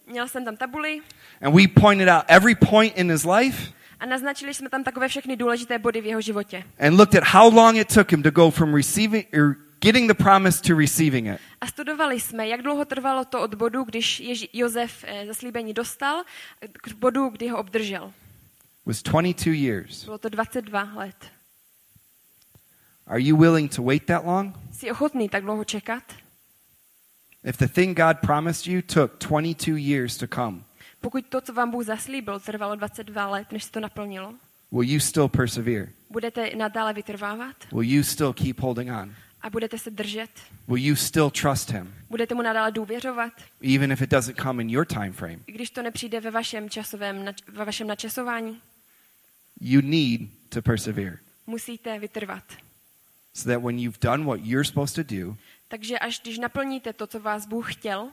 Měl 0.07 0.27
jsem 0.27 0.45
tam 0.45 0.57
tabuli 0.57 1.01
and 1.41 1.55
we 1.55 1.67
pointed 1.81 2.09
out 2.09 2.23
every 2.27 2.55
point 2.55 2.97
in 2.97 3.11
his 3.11 3.23
life 3.25 3.71
a 3.99 4.05
naznačili 4.05 4.53
jsme 4.53 4.69
tam 4.69 4.83
takové 4.83 5.07
všechny 5.07 5.35
důležité 5.35 5.79
body 5.79 6.01
v 6.01 6.05
jeho 6.05 6.21
životě. 6.21 6.63
and 6.79 6.97
looked 6.97 7.15
at 7.23 7.27
how 7.33 7.49
long 7.55 7.77
it 7.77 7.93
took 7.93 8.11
him 8.11 8.23
to 8.23 8.31
go 8.31 8.51
from 8.51 8.73
receiving 8.75 9.25
or 9.33 9.55
getting 9.81 10.07
the 10.11 10.23
promise 10.23 10.61
to 10.61 10.75
receiving 10.77 11.27
it. 11.27 11.39
A 11.61 11.67
studovali 11.67 12.19
jsme, 12.19 12.47
jak 12.47 12.61
dlouho 12.61 12.85
trvalo 12.85 13.25
to 13.25 13.41
od 13.41 13.55
bodu, 13.55 13.83
když 13.83 14.19
Ježi- 14.21 14.49
Josef 14.53 15.03
eh, 15.07 15.25
zaslíbení 15.25 15.73
dostal, 15.73 16.23
k 16.71 16.93
bodu, 16.93 17.29
kdy 17.29 17.47
ho 17.47 17.57
obdržel. 17.57 18.13
Was 18.85 19.03
22 19.03 19.53
years. 19.53 20.05
Bylo 20.05 20.17
to 20.17 20.29
22 20.29 20.93
let. 20.95 21.15
Are 23.07 23.19
you 23.21 23.37
willing 23.37 23.75
to 23.75 23.83
wait 23.83 24.05
that 24.05 24.25
long? 24.25 24.55
Jsi 24.71 24.91
ochotný 24.91 25.29
tak 25.29 25.43
dlouho 25.43 25.63
čekat? 25.63 26.03
If 27.43 27.57
the 27.57 27.67
thing 27.67 27.97
God 27.97 28.17
promised 28.21 28.67
you 28.67 28.81
took 28.81 29.19
22 29.19 29.77
years 29.77 30.17
to 30.17 30.27
come, 30.27 30.57
Pokud 31.01 31.25
to, 31.29 31.41
co 31.41 31.53
vám 31.53 31.71
Bůh 31.71 31.85
zaslíbil, 31.85 32.39
trvalo 32.39 32.75
22 32.75 33.27
let, 33.27 33.51
než 33.51 33.63
se 33.63 33.71
to 33.71 33.79
naplnilo, 33.79 34.33
will 34.71 34.89
you 34.89 34.99
still 34.99 35.27
persevere? 35.27 35.87
budete 36.09 36.49
nadále 36.55 36.93
vytrvávat 36.93 37.55
Will 37.71 37.81
you 37.91 38.03
still 38.03 38.33
keep 38.33 38.59
holding 38.59 38.91
on? 38.91 39.15
a 39.41 39.49
budete 39.49 39.77
se 39.77 39.89
držet? 39.91 40.29
Will 40.67 40.77
you 40.85 40.95
still 40.95 41.29
trust 41.29 41.71
him 41.71 41.93
Budete 42.09 42.35
mu 42.35 42.41
nadále 42.41 42.71
důvěřovat, 42.71 43.33
even 43.75 43.91
if 43.91 44.01
it 44.01 44.09
doesn't 44.09 44.37
come 44.41 44.63
in 44.63 44.69
your 44.69 44.85
time 44.85 45.11
frame? 45.13 45.39
když 45.45 45.69
to 45.69 45.81
nepřijde 45.83 46.19
ve 46.19 46.31
vašem 46.31 46.69
časovém, 46.69 47.25
ve 47.47 47.65
vašem 47.65 47.87
načasování? 47.87 48.61
You 49.61 49.81
need 49.81 50.21
to 50.49 50.61
persevere 50.61 51.17
Musíte 51.47 51.99
vytrvat. 51.99 52.43
so 53.33 53.49
that 53.49 53.61
when 53.63 53.79
you've 53.79 53.99
done 54.01 54.23
what 54.25 54.39
you're 54.43 54.63
supposed 54.65 54.95
to 54.95 55.15
do, 55.15 55.35
Takže 55.67 55.99
až 55.99 56.19
když 56.21 56.37
naplníte 56.37 56.93
to, 56.93 57.07
co 57.07 57.19
vás 57.19 57.47
Bůh 57.47 57.73
chtěl, 57.73 58.09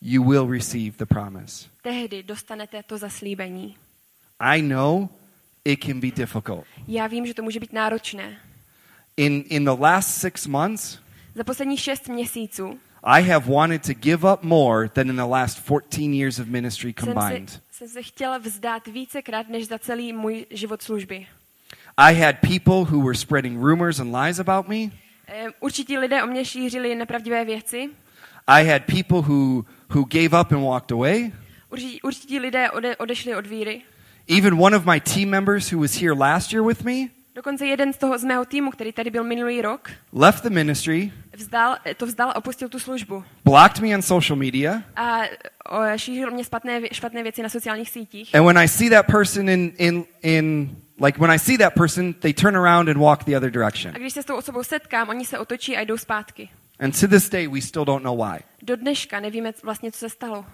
you 0.00 0.24
will 0.24 0.50
receive 0.52 0.96
the 0.96 1.06
promise. 1.06 1.68
tehdy 1.82 2.22
dostanete 2.22 2.82
to 2.82 2.98
zaslíbení. 2.98 3.76
I 4.40 4.62
know 4.62 5.08
it 5.64 5.84
can 5.84 6.00
be 6.00 6.10
difficult. 6.10 6.64
Já 6.88 7.06
vím, 7.06 7.26
že 7.26 7.34
to 7.34 7.42
může 7.42 7.60
být 7.60 7.72
náročné. 7.72 8.38
In 9.16 9.44
in 9.48 9.64
the 9.64 9.70
last 9.80 10.20
6 10.20 10.46
months, 10.46 10.98
Za 11.34 11.44
posledních 11.44 11.80
šest 11.80 12.08
měsíců 12.08 12.80
I 13.02 13.22
have 13.22 13.46
wanted 13.54 13.82
to 13.86 13.94
give 13.94 14.32
up 14.32 14.42
more 14.42 14.88
than 14.88 15.10
in 15.10 15.16
the 15.16 15.22
last 15.22 15.58
14 15.66 16.14
years 16.14 16.38
of 16.38 16.46
ministry 16.46 16.94
combined. 16.94 17.62
Se, 17.80 17.88
jsem 17.88 18.02
se 18.02 18.08
chtěla 18.08 18.38
vzdát 18.38 18.86
vícekrát, 18.86 19.48
než 19.48 19.66
za 19.66 19.78
celý 19.78 20.12
můj 20.12 20.46
život 20.50 20.82
služby. 20.82 21.26
I 21.96 22.14
had 22.14 22.36
people 22.40 22.84
who 22.84 23.02
were 23.06 23.14
spreading 23.14 23.62
rumors 23.62 24.00
and 24.00 24.16
lies 24.16 24.38
about 24.38 24.68
me. 24.68 24.76
Eh, 25.28 25.46
Určití 25.60 25.98
lidé 25.98 26.22
o 26.22 26.26
mě 26.26 26.44
šířili 26.44 26.94
nepravdivé 26.94 27.44
věci. 27.44 27.90
I 28.46 28.66
had 28.68 28.82
people 28.82 29.18
who 29.18 29.64
who 29.94 30.04
gave 30.04 30.40
up 30.40 30.52
and 30.52 30.64
walked 30.64 30.92
away. 30.92 31.32
Určití, 31.70 32.02
určití 32.02 32.38
lidé 32.38 32.70
ode, 32.70 32.96
odešli 32.96 33.34
od 33.36 33.46
víry. 33.46 33.82
Even 34.28 34.54
one 34.60 34.76
of 34.76 34.86
my 34.86 35.00
team 35.00 35.30
members 35.30 35.72
who 35.72 35.80
was 35.80 35.94
here 35.94 36.14
last 36.14 36.52
year 36.52 36.66
with 36.66 36.84
me 36.84 37.08
Dokonce 37.34 37.66
jeden 37.66 37.92
z 37.92 37.98
toho 37.98 38.18
z 38.18 38.24
mého 38.24 38.44
týmu, 38.44 38.70
který 38.70 38.92
tady 38.92 39.10
byl 39.10 39.24
minulý 39.24 39.62
rok, 39.62 39.90
left 40.12 40.42
the 40.44 40.50
ministry, 40.50 41.12
vzdal, 41.36 41.76
to 41.96 42.06
vzdal 42.06 42.30
a 42.30 42.36
opustil 42.36 42.68
tu 42.68 42.78
službu. 42.78 43.24
blocked 43.44 43.80
me 43.82 43.94
on 43.94 44.02
social 44.02 44.36
media, 44.36 44.82
A 44.96 45.20
o, 45.68 45.98
šířil 45.98 46.30
mě 46.30 46.44
špatné, 46.44 46.80
špatné 46.92 47.22
věci 47.22 47.42
na 47.42 47.48
sociálních 47.48 47.90
sítích. 47.90 48.34
and 48.34 48.44
when 48.46 48.58
I 48.58 48.68
see 48.68 48.90
that 48.90 49.06
person 49.06 49.48
in 49.48 49.72
in 49.78 50.04
in 50.22 50.76
like 51.04 51.20
when 51.20 51.30
I 51.30 51.38
see 51.38 51.58
that 51.58 51.74
person, 51.74 52.14
they 52.14 52.32
turn 52.34 52.56
around 52.56 52.88
and 52.88 52.98
walk 52.98 53.24
the 53.24 53.36
other 53.36 53.50
direction. 53.50 53.94
A 53.94 53.98
když 53.98 54.12
se 54.12 54.22
s 54.22 54.26
tou 54.26 54.36
osobou 54.36 54.62
setkám, 54.62 55.08
oni 55.08 55.24
se 55.24 55.38
otočí 55.38 55.76
a 55.76 55.80
jdou 55.80 55.96
zpátky. 55.98 56.48
And 56.80 57.00
to 57.00 57.08
this 57.08 57.28
day 57.28 57.46
we 57.48 57.60
still 57.60 57.84
don't 57.84 58.04
know 58.04 58.16
why. 58.26 58.38
Do 58.62 58.76
dneška 58.76 59.20
nevíme 59.20 59.52
vlastně, 59.62 59.92
co 59.92 59.98
se 59.98 60.08
stalo. 60.08 60.44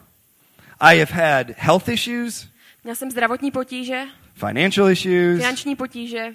I 0.80 0.98
have 0.98 1.12
had 1.22 1.46
health 1.56 1.88
issues, 1.88 2.48
Měl 2.84 2.94
jsem 2.96 3.10
zdravotní 3.10 3.50
potíže, 3.50 4.02
financial 4.34 4.90
issues. 4.90 5.38
finanční 5.38 5.76
potíže. 5.76 6.26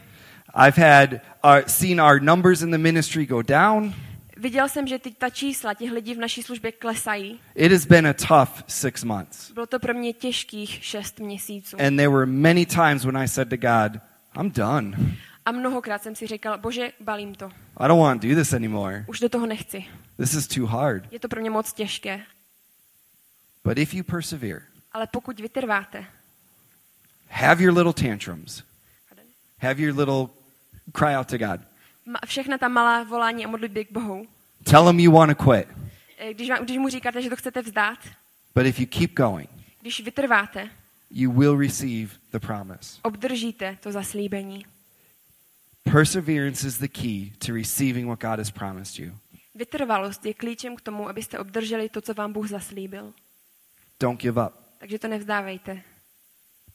I've 0.56 0.78
had 0.78 1.22
uh, 1.44 1.68
seen 1.68 2.02
our 2.02 2.22
numbers 2.22 2.62
in 2.62 2.72
the 2.72 2.78
ministry 2.78 3.26
go 3.26 3.42
down. 3.42 3.94
Viděl 4.38 4.70
jsem, 4.70 4.88
že 4.88 5.00
ty, 5.00 5.12
ta 5.12 5.30
čísla 5.30 5.74
těch 5.74 5.92
lidí 5.92 6.14
v 6.14 6.18
naší 6.18 6.44
službě 6.44 6.72
klesají. 6.72 7.40
It 7.56 7.72
has 7.72 7.86
been 7.86 8.08
a 8.08 8.14
tough 8.14 8.64
6 8.68 9.04
months. 9.04 9.52
Bylo 9.52 9.66
to 9.66 9.80
pro 9.80 9.94
mě 9.94 10.14
těžkých 10.14 10.84
šest 10.84 11.20
měsíců. 11.20 11.78
And 11.82 11.96
there 11.96 12.10
were 12.10 12.26
many 12.26 12.66
times 12.66 13.06
when 13.06 13.18
I 13.18 13.28
said 13.28 13.50
to 13.50 13.58
God, 13.58 14.02
I'm 14.40 14.52
done. 14.52 14.98
A 15.46 15.52
mnohokrát 15.52 16.04
jsem 16.04 16.16
si 16.16 16.28
říkal, 16.28 16.58
bože, 16.58 16.92
balím 17.00 17.36
to. 17.36 17.46
I 17.78 17.88
don't 17.88 18.02
want 18.02 18.22
to 18.22 18.28
do 18.28 18.36
this 18.36 18.54
anymore. 18.54 19.06
Už 19.08 19.20
do 19.20 19.30
toho 19.30 19.46
nechci. 19.46 19.86
This 20.18 20.34
is 20.34 20.48
too 20.48 20.66
hard. 20.66 21.04
Je 21.12 21.20
to 21.20 21.28
pro 21.28 21.42
mě 21.42 21.50
moc 21.50 21.74
těžké. 21.74 22.22
But 23.64 23.78
if 23.78 23.94
you 23.94 24.04
persevere, 24.04 24.62
Ale 24.92 25.08
pokud 25.08 25.40
vytrváte, 25.40 26.06
have 27.30 27.64
your 27.64 27.78
little 27.78 28.10
tantrums, 28.10 28.64
have 29.60 29.82
your 29.82 30.00
little 30.00 30.41
cry 30.92 31.16
out 31.16 31.28
to 31.28 31.38
God. 31.38 31.62
všechna 32.26 32.58
ta 32.58 32.68
malá 32.68 33.04
volání 33.04 33.46
a 33.46 33.48
modlitby 33.48 33.86
k 33.86 33.92
Bohu, 33.92 34.28
Tell 34.64 34.88
him 34.88 35.00
you 35.00 35.12
want 35.12 35.38
to 35.38 35.44
quit. 35.44 35.68
eh, 36.18 36.34
když, 36.34 36.50
když 36.64 36.78
mu 36.78 36.90
říkáte, 36.90 37.22
že 37.22 37.30
to 37.30 37.36
chcete 37.36 37.62
vzdát, 37.62 38.00
But 38.56 38.66
if 38.66 38.80
you 38.80 38.86
keep 38.90 39.14
going, 39.14 39.50
když 39.82 40.00
vytrváte, 40.02 40.70
you 41.10 41.32
will 41.32 41.60
receive 41.60 42.12
the 42.32 42.40
promise. 42.40 43.00
obdržíte 43.04 43.78
to 43.82 43.92
zaslíbení. 43.92 44.66
Perseverance 45.84 46.68
is 46.68 46.78
the 46.78 46.88
key 46.88 47.32
to 47.46 47.54
receiving 47.54 48.08
what 48.08 48.20
God 48.22 48.40
has 48.40 48.52
promised 48.52 49.00
you. 49.00 49.12
Vytrvalost 49.56 50.26
je 50.26 50.34
klíčem 50.34 50.76
k 50.76 50.82
tomu, 50.82 51.10
abyste 51.10 51.40
obdrželi 51.40 51.90
to, 51.90 52.02
co 52.02 52.14
vám 52.14 52.34
Bůh 52.34 52.48
zaslíbil. 52.50 53.14
Don't 54.00 54.22
give 54.22 54.46
up. 54.46 54.54
Takže 54.78 55.00
to 55.00 55.08
nevzdávejte. 55.08 55.82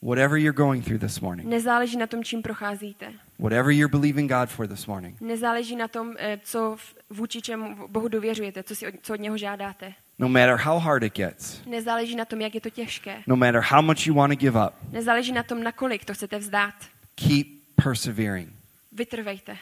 Whatever 0.01 0.37
you're 0.37 0.57
going 0.57 0.85
through 0.85 0.99
this 1.01 1.19
morning, 1.19 1.49
Nezáleží 1.49 1.97
na 1.97 2.07
tom, 2.07 2.23
čím 2.23 2.41
procházíte. 2.41 3.13
whatever 3.39 3.71
you're 3.71 3.91
believing 3.99 4.31
God 4.31 4.49
for 4.49 4.67
this 4.67 4.85
morning, 4.87 5.21
Nezáleží 5.21 5.75
na 5.75 5.87
tom, 5.87 6.13
eh, 6.17 6.39
co 6.43 6.77
vůči 7.09 7.41
čemu 7.41 7.87
Bohu 7.87 8.07
důvěřujete, 8.07 8.63
co, 8.63 8.75
si 8.75 8.87
od, 8.87 8.93
co 9.01 9.13
od 9.13 9.19
něho 9.19 9.37
žádáte. 9.37 9.93
no 10.19 10.29
matter 10.29 10.55
how 10.55 10.79
hard 10.79 11.03
it 11.03 11.15
gets, 11.15 11.61
Nezáleží 11.65 12.15
na 12.15 12.25
tom, 12.25 12.41
jak 12.41 12.55
je 12.55 12.61
to 12.61 12.69
těžké. 12.69 13.23
no 13.27 13.35
matter 13.35 13.61
how 13.61 13.81
much 13.81 14.07
you 14.07 14.13
want 14.15 14.33
to 14.33 14.39
give 14.39 14.59
up, 14.67 14.73
Nezáleží 14.91 15.31
na 15.31 15.43
tom, 15.43 15.63
nakolik 15.63 16.05
to 16.05 16.13
chcete 16.13 16.37
vzdát. 16.39 16.73
keep 17.15 17.47
persevering. 17.83 18.49
Vytrvejte. 18.91 19.57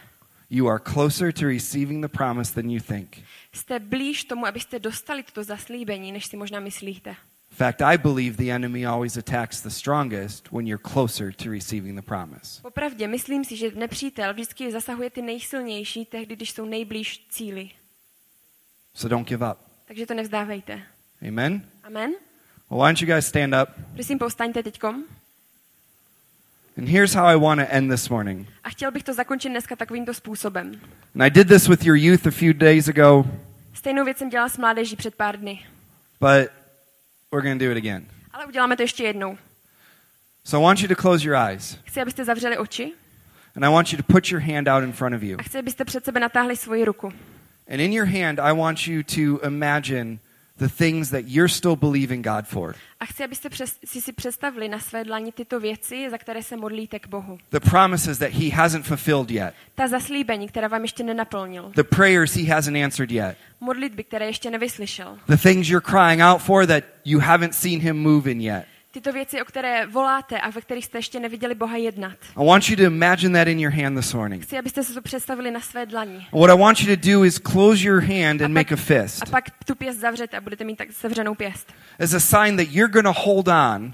You 0.50 0.70
are 0.70 0.80
closer 0.94 1.34
to 1.34 1.46
receiving 1.48 2.06
the 2.06 2.18
promise 2.18 2.54
than 2.54 2.70
you 2.70 2.80
think. 2.88 3.18
Jste 3.54 3.80
blíž 3.80 4.24
tomu, 4.24 4.46
abyste 4.46 4.80
dostali 4.80 5.24
toto 5.24 5.44
zaslíbení, 5.44 6.12
než 6.12 6.26
si 6.26 6.38
možná 6.38 6.60
myslíte. 6.60 7.16
In 7.56 7.58
fact, 7.58 7.82
I 7.82 7.98
believe 7.98 8.36
the 8.36 8.52
enemy 8.52 8.86
always 8.86 9.18
attacks 9.18 9.62
the 9.62 9.70
strongest 9.70 10.52
when 10.52 10.68
you're 10.68 10.90
closer 10.94 11.32
to 11.32 11.50
receiving 11.50 11.96
the 11.96 12.02
promise. 12.02 12.62
Popravdě, 12.62 13.08
myslím 13.08 13.46
si, 13.46 13.56
že 13.56 13.72
nepřítel 13.76 14.34
vždycky 14.34 14.72
zasahuje 14.72 15.10
ty 15.10 15.22
nejsilnější 15.22 16.06
tehdy, 16.06 16.36
když 16.36 16.52
jsou 16.52 16.66
nejblíž 16.66 17.26
cíli. 17.30 17.70
So 18.94 19.10
don't 19.10 19.28
give 19.28 19.52
up. 19.52 19.58
Takže 19.88 20.06
to 20.06 20.14
nevzdávejte. 20.14 20.82
Amen? 21.28 21.62
Amen? 21.84 22.12
Well, 22.70 22.80
why 22.80 22.88
don't 22.88 23.02
you 23.02 23.08
guys 23.08 23.28
stand 23.28 23.54
up? 23.64 23.70
Prosím, 23.94 24.20
povstaňte 24.20 24.64
teďkom. 24.64 25.04
And 26.78 26.90
here's 26.90 27.14
how 27.14 27.26
I 27.26 27.36
want 27.36 27.62
to 27.62 27.68
end 27.70 27.92
this 27.92 28.10
morning. 28.10 28.48
A 28.64 28.70
chtěl 28.70 28.92
bych 28.92 29.04
to 29.04 29.14
zakončit 29.14 29.50
dneska 29.50 29.76
takovýmto 29.76 30.14
způsobem. 30.14 30.72
And 31.16 31.22
I 31.24 31.30
did 31.30 31.48
this 31.48 31.68
with 31.68 31.86
your 31.86 31.98
youth 31.98 32.28
a 32.28 32.32
few 32.32 32.54
days 32.54 32.88
ago, 32.88 33.26
Stejnou 33.74 34.06
věc 34.06 34.18
jsem 34.18 34.30
dělala 34.30 34.50
s 34.50 34.58
mládeží 34.58 34.96
před 34.96 35.16
pár 35.16 35.40
dny. 35.40 35.66
but 36.20 36.52
we're 37.36 37.44
going 37.44 37.60
to 37.60 37.66
do 37.66 37.72
it 37.72 37.78
again. 37.78 38.06
Ale 38.34 38.46
uděláme 38.46 38.76
to 38.76 38.84
ještě 38.84 39.04
jednou. 39.04 39.38
So 40.44 40.58
I 40.58 40.64
want 40.64 40.82
you 40.82 40.88
to 40.88 40.96
close 40.96 41.28
your 41.28 41.36
eyes. 41.36 41.78
Chci, 41.84 42.02
abyste 42.02 42.26
zavřeli 42.26 42.58
oči 42.58 42.94
And 43.56 43.66
I 43.66 43.70
want 43.70 43.94
you 43.94 43.98
to 43.98 44.04
put 44.14 44.32
your 44.32 44.42
hand 44.42 44.68
out 44.68 44.84
in 44.84 44.92
front 44.92 45.16
of 45.16 45.24
you. 45.24 45.38
a 45.40 45.44
chci, 45.44 45.60
abyste 45.60 45.86
před 45.86 46.06
sebe 46.06 46.20
natáhli 46.20 46.56
svoji 46.56 46.86
ruku. 46.86 47.14
And 47.72 47.80
in 47.82 47.94
your 47.94 48.06
hand, 48.06 48.40
I 48.40 48.54
want 48.54 48.88
you 48.88 49.04
to 49.04 49.48
imagine 49.48 50.20
the 50.58 50.68
things 50.68 51.10
that 51.10 51.28
you're 51.28 51.50
still 51.50 51.76
believing 51.76 52.26
God 52.26 52.48
for. 52.48 52.76
A 53.00 53.06
chci, 53.06 53.24
abyste 53.24 53.50
přes, 53.50 53.76
si 53.86 54.02
si 54.02 54.14
představili 54.14 54.70
na 54.70 54.80
své 54.80 55.04
dlani 55.04 55.32
tyto 55.32 55.60
věci, 55.60 56.10
za 56.10 56.18
které 56.18 56.44
se 56.44 56.58
modlíte 56.58 57.00
k 57.00 57.08
Bohu. 57.08 57.38
The 57.52 57.60
promises 57.70 58.18
that 58.18 58.32
He 58.32 58.50
hasn't 58.50 58.86
fulfilled 58.86 59.32
yet. 59.32 59.54
Ta 59.76 59.88
zaslíbení, 59.88 60.48
která 60.48 60.68
vám 60.68 60.82
ještě 60.82 61.04
nenaplnil. 61.04 61.72
The 61.76 61.84
prayers 61.84 62.36
He 62.36 62.54
hasn't 62.54 62.78
answered 62.78 63.12
yet. 63.12 63.38
Modlitby, 63.60 64.04
které 64.04 64.26
ještě 64.26 64.52
nevyslyšel. 64.52 65.18
The 65.28 65.38
things 65.38 65.70
you're 65.70 65.86
crying 65.92 66.22
out 66.22 66.42
for 66.42 66.68
that 66.68 66.84
you 67.06 67.20
haven't 67.20 67.54
seen 67.56 67.82
Him 67.82 67.98
move 67.98 68.32
in 68.32 68.42
yet. 68.42 68.66
Tyto 68.96 69.12
věci, 69.12 69.42
o 69.42 69.46
které 69.46 69.86
voláte 69.88 70.40
a 70.40 70.50
ve 70.50 70.62
kterých 70.62 70.86
jste 70.86 70.98
ještě 70.98 71.20
neviděli 71.20 71.56
Boha 71.56 71.78
jednat. 71.78 72.18
I 72.38 72.46
want 72.46 72.70
you 72.70 72.76
to 72.76 72.84
imagine 72.84 73.40
that 73.40 73.48
in 73.48 73.60
your 73.60 73.74
hand 73.74 73.98
this 73.98 74.14
morning. 74.14 74.44
Chci, 74.44 74.58
abyste 74.58 74.84
si 74.84 74.94
to 74.94 75.02
představili 75.02 75.52
na 75.52 75.60
své 75.60 75.86
dlani. 75.86 76.28
What 76.32 76.50
I 76.50 76.62
want 76.62 76.82
you 76.82 76.96
to 76.96 77.10
do 77.12 77.26
is 77.26 77.40
close 77.40 77.84
your 77.88 78.02
hand 78.02 78.42
and 78.42 78.54
make 78.54 78.74
a 78.74 78.78
pak, 78.78 78.86
fist 78.86 79.24
a 79.24 79.26
pak 79.26 79.44
tu 79.66 79.76
pěst 79.76 80.00
zavřete 80.00 80.38
a 80.38 80.42
budete 80.42 80.64
mít 80.64 80.76
tak 80.76 80.92
sevřenou 80.92 81.36
pěst. 81.36 81.74
as 82.00 82.14
a 82.14 82.20
sign 82.20 82.58
that 82.58 82.68
you're 82.72 82.92
going 82.92 83.16
to 83.16 83.22
hold 83.22 83.48
on 83.48 83.94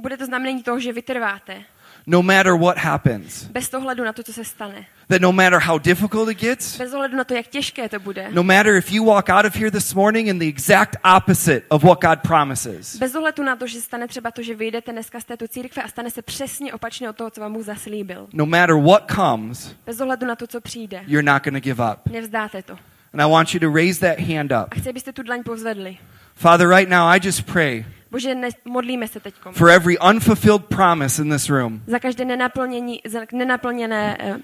Bude 0.00 0.16
to 0.16 0.26
znamenání 0.26 0.62
toho, 0.62 0.80
že 0.80 0.92
vytrváte. 0.92 1.64
No 2.06 2.22
matter 2.22 2.52
what 2.58 2.78
happens. 2.78 3.44
Bez 3.44 3.74
ohledu 3.74 4.04
na 4.04 4.12
to, 4.12 4.22
co 4.22 4.32
se 4.32 4.44
stane. 4.44 4.86
That 5.08 5.20
no 5.20 5.32
matter 5.32 5.58
how 5.60 5.78
difficult 5.78 6.28
it 6.30 6.38
gets, 6.40 6.78
Bez 6.78 6.94
ohledu 6.94 7.16
na 7.16 7.24
to, 7.24 7.34
jak 7.34 7.46
těžké 7.46 7.88
to 7.88 7.98
bude. 8.00 8.28
no 8.32 8.42
matter 8.42 8.76
if 8.76 8.92
you 8.92 9.04
walk 9.04 9.28
out 9.28 9.44
of 9.44 9.54
here 9.56 9.70
this 9.70 9.94
morning 9.94 10.28
in 10.28 10.38
the 10.38 10.44
exact 10.46 10.96
opposite 11.16 11.62
of 11.68 11.82
what 11.82 12.00
God 12.00 12.18
promises, 12.22 12.96
Bez 12.96 13.14
ohledu 13.14 13.42
na 13.42 13.56
to, 13.56 13.66
že 13.66 13.80
stane 13.80 14.08
třeba 14.08 14.30
to, 14.30 14.42
že 14.42 14.54
vyjdete 14.54 14.92
dneska 14.92 15.20
z 15.20 15.24
této 15.24 15.48
církve 15.48 15.82
a 15.82 15.88
stane 15.88 16.10
se 16.10 16.22
přesně 16.22 16.72
opačně 16.72 17.10
od 17.10 17.16
toho, 17.16 17.30
co 17.30 17.40
vám 17.40 17.52
Bůh 17.52 17.64
zaslíbil. 17.64 18.26
no 18.32 18.46
matter 18.46 18.74
what 18.76 19.10
comes, 19.14 19.74
Bez 19.86 20.00
ohledu 20.00 20.26
na 20.26 20.36
to, 20.36 20.46
co 20.46 20.60
přijde. 20.60 21.00
you're 21.06 21.32
not 21.32 21.44
going 21.44 21.54
to 21.54 21.60
give 21.64 21.82
up. 21.92 21.98
Nevzdáte 22.12 22.62
to. 22.62 22.72
And 23.12 23.22
I 23.22 23.30
want 23.30 23.54
you 23.54 23.60
to 23.60 23.70
raise 23.76 24.00
that 24.00 24.18
hand 24.18 24.52
up. 24.52 24.68
A 24.70 24.74
chci, 24.74 24.88
abyste 24.88 25.12
tu 25.12 25.22
dlaň 25.22 25.42
povzvedli. 25.42 25.98
Father, 26.34 26.68
right 26.68 26.88
now 26.90 27.08
I 27.14 27.20
just 27.26 27.42
pray 27.46 27.84
Bože, 28.14 28.34
ne, 28.34 28.48
modlíme 28.64 29.08
se 29.08 29.20
teď 29.20 29.34
for 29.52 29.70
every 29.70 29.98
unfulfilled 29.98 30.64
promise 30.64 31.22
in 31.22 31.30
this 31.30 31.48
room, 31.48 31.80
za 31.86 31.98
každé 31.98 32.24
nenaplnění, 32.24 33.00
za 33.06 33.20
nenaplněné 33.32 34.16
eh, 34.20 34.36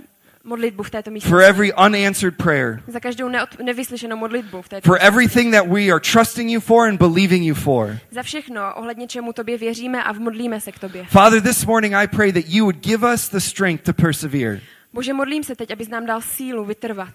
modlitbu 0.45 0.83
v 0.83 0.91
této 0.91 1.05
for 1.05 1.13
místnosti. 1.13 1.45
every 1.45 1.73
unanswered 1.75 2.37
prayer, 2.37 2.83
Za 2.87 3.01
každou 3.01 3.29
neod, 3.29 3.49
nevyslyšenou 3.63 4.17
modlitbu 4.17 4.63
v 4.63 4.69
této 4.69 4.87
for 4.89 4.99
everything 5.01 5.55
that 5.55 5.67
we 5.67 5.91
are 5.91 6.01
trusting 6.01 6.51
you 6.51 6.61
for 6.61 6.89
and 6.89 6.99
believing 6.99 7.45
you 7.47 7.55
for. 7.55 7.99
Za 8.11 8.23
všechno, 8.23 8.75
ohledně 8.75 9.07
čemu 9.07 9.33
tobě 9.33 9.59
věříme 9.59 10.05
a 10.05 10.13
vmodlíme 10.13 10.61
se 10.61 10.73
k 10.73 10.79
tobě. 10.79 11.05
Father, 11.05 11.43
this 11.43 11.67
morning 11.67 11.95
I 11.95 12.09
pray 12.09 12.33
that 12.33 12.45
you 12.49 12.65
would 12.65 12.77
give 12.77 13.15
us 13.15 13.29
the 13.29 13.39
strength 13.41 13.85
to 13.85 13.93
persevere. 13.93 14.61
Bože, 14.93 15.13
modlím 15.13 15.45
se 15.45 15.57
teď, 15.57 15.71
abys 15.71 15.89
nám 15.89 16.07
dal 16.07 16.21
sílu 16.21 16.65
vytrvat. 16.65 17.15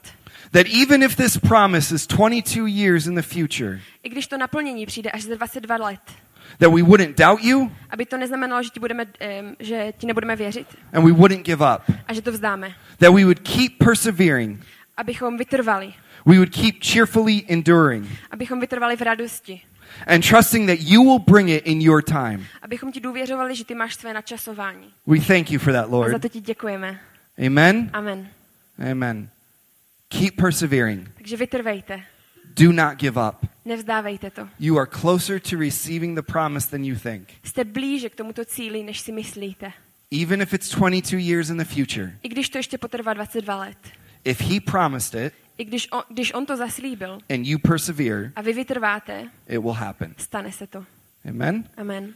That 0.52 0.66
even 0.82 1.04
if 1.04 1.16
this 1.16 1.38
promise 1.38 1.96
is 1.96 2.08
22 2.08 2.68
years 2.68 3.08
in 3.08 3.16
the 3.16 3.22
future, 3.22 3.80
I 4.04 4.10
když 4.10 4.28
to 4.28 4.38
naplnění 4.38 4.86
přijde 4.86 5.12
až 5.12 5.24
za 5.24 5.36
22 5.36 5.76
let, 5.78 6.00
that 6.60 6.72
we 6.74 6.82
wouldn't 6.82 7.18
doubt 7.18 7.42
you 7.44 7.72
aby 7.90 8.06
to 8.06 8.18
neznamenalo, 8.18 8.64
že 8.64 8.70
ti, 8.70 8.80
budeme, 8.80 9.06
em, 9.20 9.56
že 9.60 9.94
ti 9.98 10.08
nebudeme 10.08 10.36
věřit 10.36 10.68
and 10.94 11.06
we 11.06 11.12
wouldn't 11.12 11.46
give 11.46 11.64
up. 11.76 11.82
a 12.08 12.14
že 12.14 12.22
to 12.22 12.32
vzdáme. 12.32 12.74
That 13.00 13.14
we 13.14 13.24
would 13.24 13.40
keep 13.40 13.78
persevering. 13.78 14.66
Abychom 14.98 15.38
vytrvali. 15.38 15.94
We 16.26 16.36
would 16.36 16.50
keep 16.50 16.76
cheerfully 16.84 17.44
enduring 17.48 18.08
Abychom 18.32 18.60
vytrvali 18.60 18.96
v 18.96 19.02
radosti. 19.02 19.62
and 20.08 20.24
trusting 20.30 20.68
that 20.68 20.80
you 20.82 21.04
will 21.04 21.20
bring 21.20 21.50
it 21.50 21.66
in 21.66 21.82
your 21.82 22.04
time. 22.04 22.46
Abychom 22.62 22.92
ti 22.92 23.00
důvěřovali, 23.00 23.56
že 23.56 23.66
ty 23.66 23.76
máš 23.76 23.96
své 23.96 24.14
načasování. 24.14 24.94
We 25.08 25.20
thank 25.20 25.52
you 25.52 25.60
for 25.60 25.74
that, 25.74 25.86
A 25.86 25.90
za 25.90 25.96
Lord. 25.96 26.22
to 26.22 26.30
ti 26.30 26.42
děkujeme. 26.42 27.00
Amen. 27.46 27.90
Amen. 27.94 28.28
Amen. 28.92 29.30
Keep 30.08 30.36
persevering. 30.36 31.12
Takže 31.18 31.38
vytrvejte. 31.38 32.02
Do 32.60 32.72
not 32.72 32.98
give 32.98 33.20
up. 33.30 33.46
Nevzdávejte 33.66 34.30
to. 34.32 34.48
You 34.60 34.78
are 34.78 34.86
closer 35.02 35.40
to 35.40 35.58
receiving 35.58 36.16
the 36.16 36.32
promise 36.32 36.68
than 36.70 36.84
you 36.86 37.00
think. 37.00 37.30
Jste 37.44 37.64
blíže 37.64 38.10
k 38.10 38.16
tomuto 38.16 38.46
cíli, 38.46 38.84
než 38.84 39.00
si 39.00 39.12
myslíte. 39.12 39.72
Even 40.24 40.42
if 40.42 40.54
it's 40.54 40.70
22 40.76 41.20
years 41.20 41.50
in 41.50 41.58
the 41.58 41.66
future, 41.66 42.18
I 42.24 42.30
když 42.30 42.50
to 42.50 42.58
ještě 42.58 42.78
potrvá 42.78 43.14
22 43.14 43.56
let. 43.56 43.78
if 44.24 44.42
He 44.42 44.60
promised 44.62 45.22
it 45.26 45.34
I 45.58 45.66
když 45.66 45.88
on, 45.92 46.02
když 46.10 46.34
on 46.34 46.46
to 46.46 46.58
zaslíbil 46.58 47.18
and 47.30 47.46
you 47.46 47.60
persevere, 47.60 48.32
a 48.36 48.42
vy 48.42 48.54
vytrváte, 48.54 49.30
it 49.48 49.60
will 49.60 49.72
happen. 49.74 50.14
stane 50.18 50.52
se 50.52 50.68
to. 50.68 50.86
Amen. 51.30 51.70
Amen. 51.78 52.14